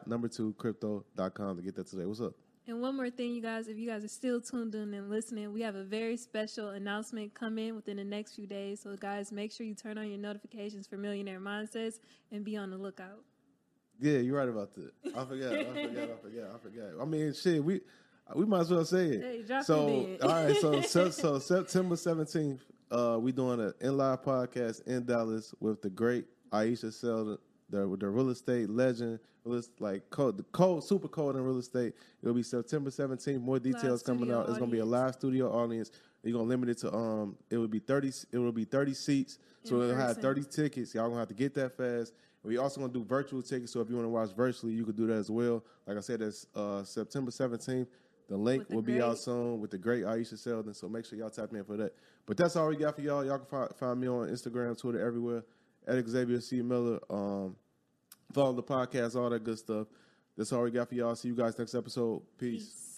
[0.08, 2.06] number two crypto.com to get that today.
[2.06, 2.34] What's up?
[2.70, 5.52] And one more thing, you guys, if you guys are still tuned in and listening,
[5.52, 8.82] we have a very special announcement coming within the next few days.
[8.82, 11.96] So, guys, make sure you turn on your notifications for Millionaire Mindsets
[12.32, 13.24] and be on the lookout.
[14.00, 14.92] Yeah, you're right about that.
[15.04, 15.52] I forgot.
[15.52, 16.04] I forgot.
[16.04, 16.50] I forgot.
[16.54, 17.02] I forgot.
[17.02, 17.64] I mean, shit.
[17.64, 17.82] We
[18.36, 19.48] we might as well say it.
[19.48, 20.56] Hey, so all right.
[20.58, 25.82] So, so so September seventeenth, uh, we doing an in live podcast in Dallas with
[25.82, 27.40] the great Aisha Selden,
[27.70, 31.94] the the real estate legend, real like code the code super code in real estate.
[32.22, 33.42] It'll be September seventeenth.
[33.42, 34.50] More details coming studio out.
[34.50, 35.92] It's gonna be a live studio audience.
[36.24, 37.38] You're gonna limit it to um.
[37.50, 38.12] It will be thirty.
[38.32, 39.40] It will be thirty seats.
[39.64, 40.94] So In it'll have thirty tickets.
[40.94, 42.14] Y'all gonna have to get that fast.
[42.44, 43.72] We also gonna do virtual tickets.
[43.72, 45.64] So if you want to watch virtually, you could do that as well.
[45.86, 47.90] Like I said, that's uh, September seventeenth.
[48.30, 50.74] The link the will be out soon with the great Aisha Selden.
[50.74, 51.96] So make sure y'all tap in for that.
[52.26, 53.26] But that's all we got for y'all.
[53.26, 55.44] Y'all can fi- find me on Instagram, Twitter, everywhere.
[55.88, 57.00] At Xavier C Miller.
[57.10, 57.56] Um,
[58.34, 59.88] follow the podcast, all that good stuff.
[60.38, 61.16] That's all we got for y'all.
[61.16, 62.22] See you guys next episode.
[62.38, 62.90] Peace.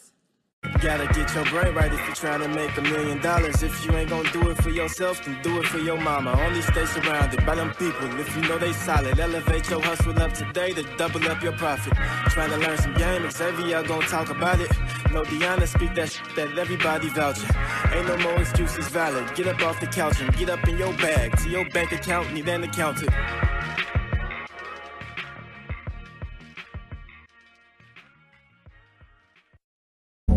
[0.80, 3.64] Gotta get your brain right if you're trying to make a million dollars.
[3.64, 6.40] If you ain't gonna do it for yourself, then do it for your mama.
[6.40, 9.20] Only stay surrounded by them people if you know they solid.
[9.20, 11.94] Elevate your hustle up today to double up your profit.
[12.30, 14.70] Trying to learn some game, Xavier gonna talk about it.
[15.12, 17.50] No Deanna speak that shit that everybody vouching.
[17.92, 19.36] Ain't no more excuses valid.
[19.36, 21.38] Get up off the couch and get up in your bag.
[21.40, 23.12] To your bank account, need an accountant.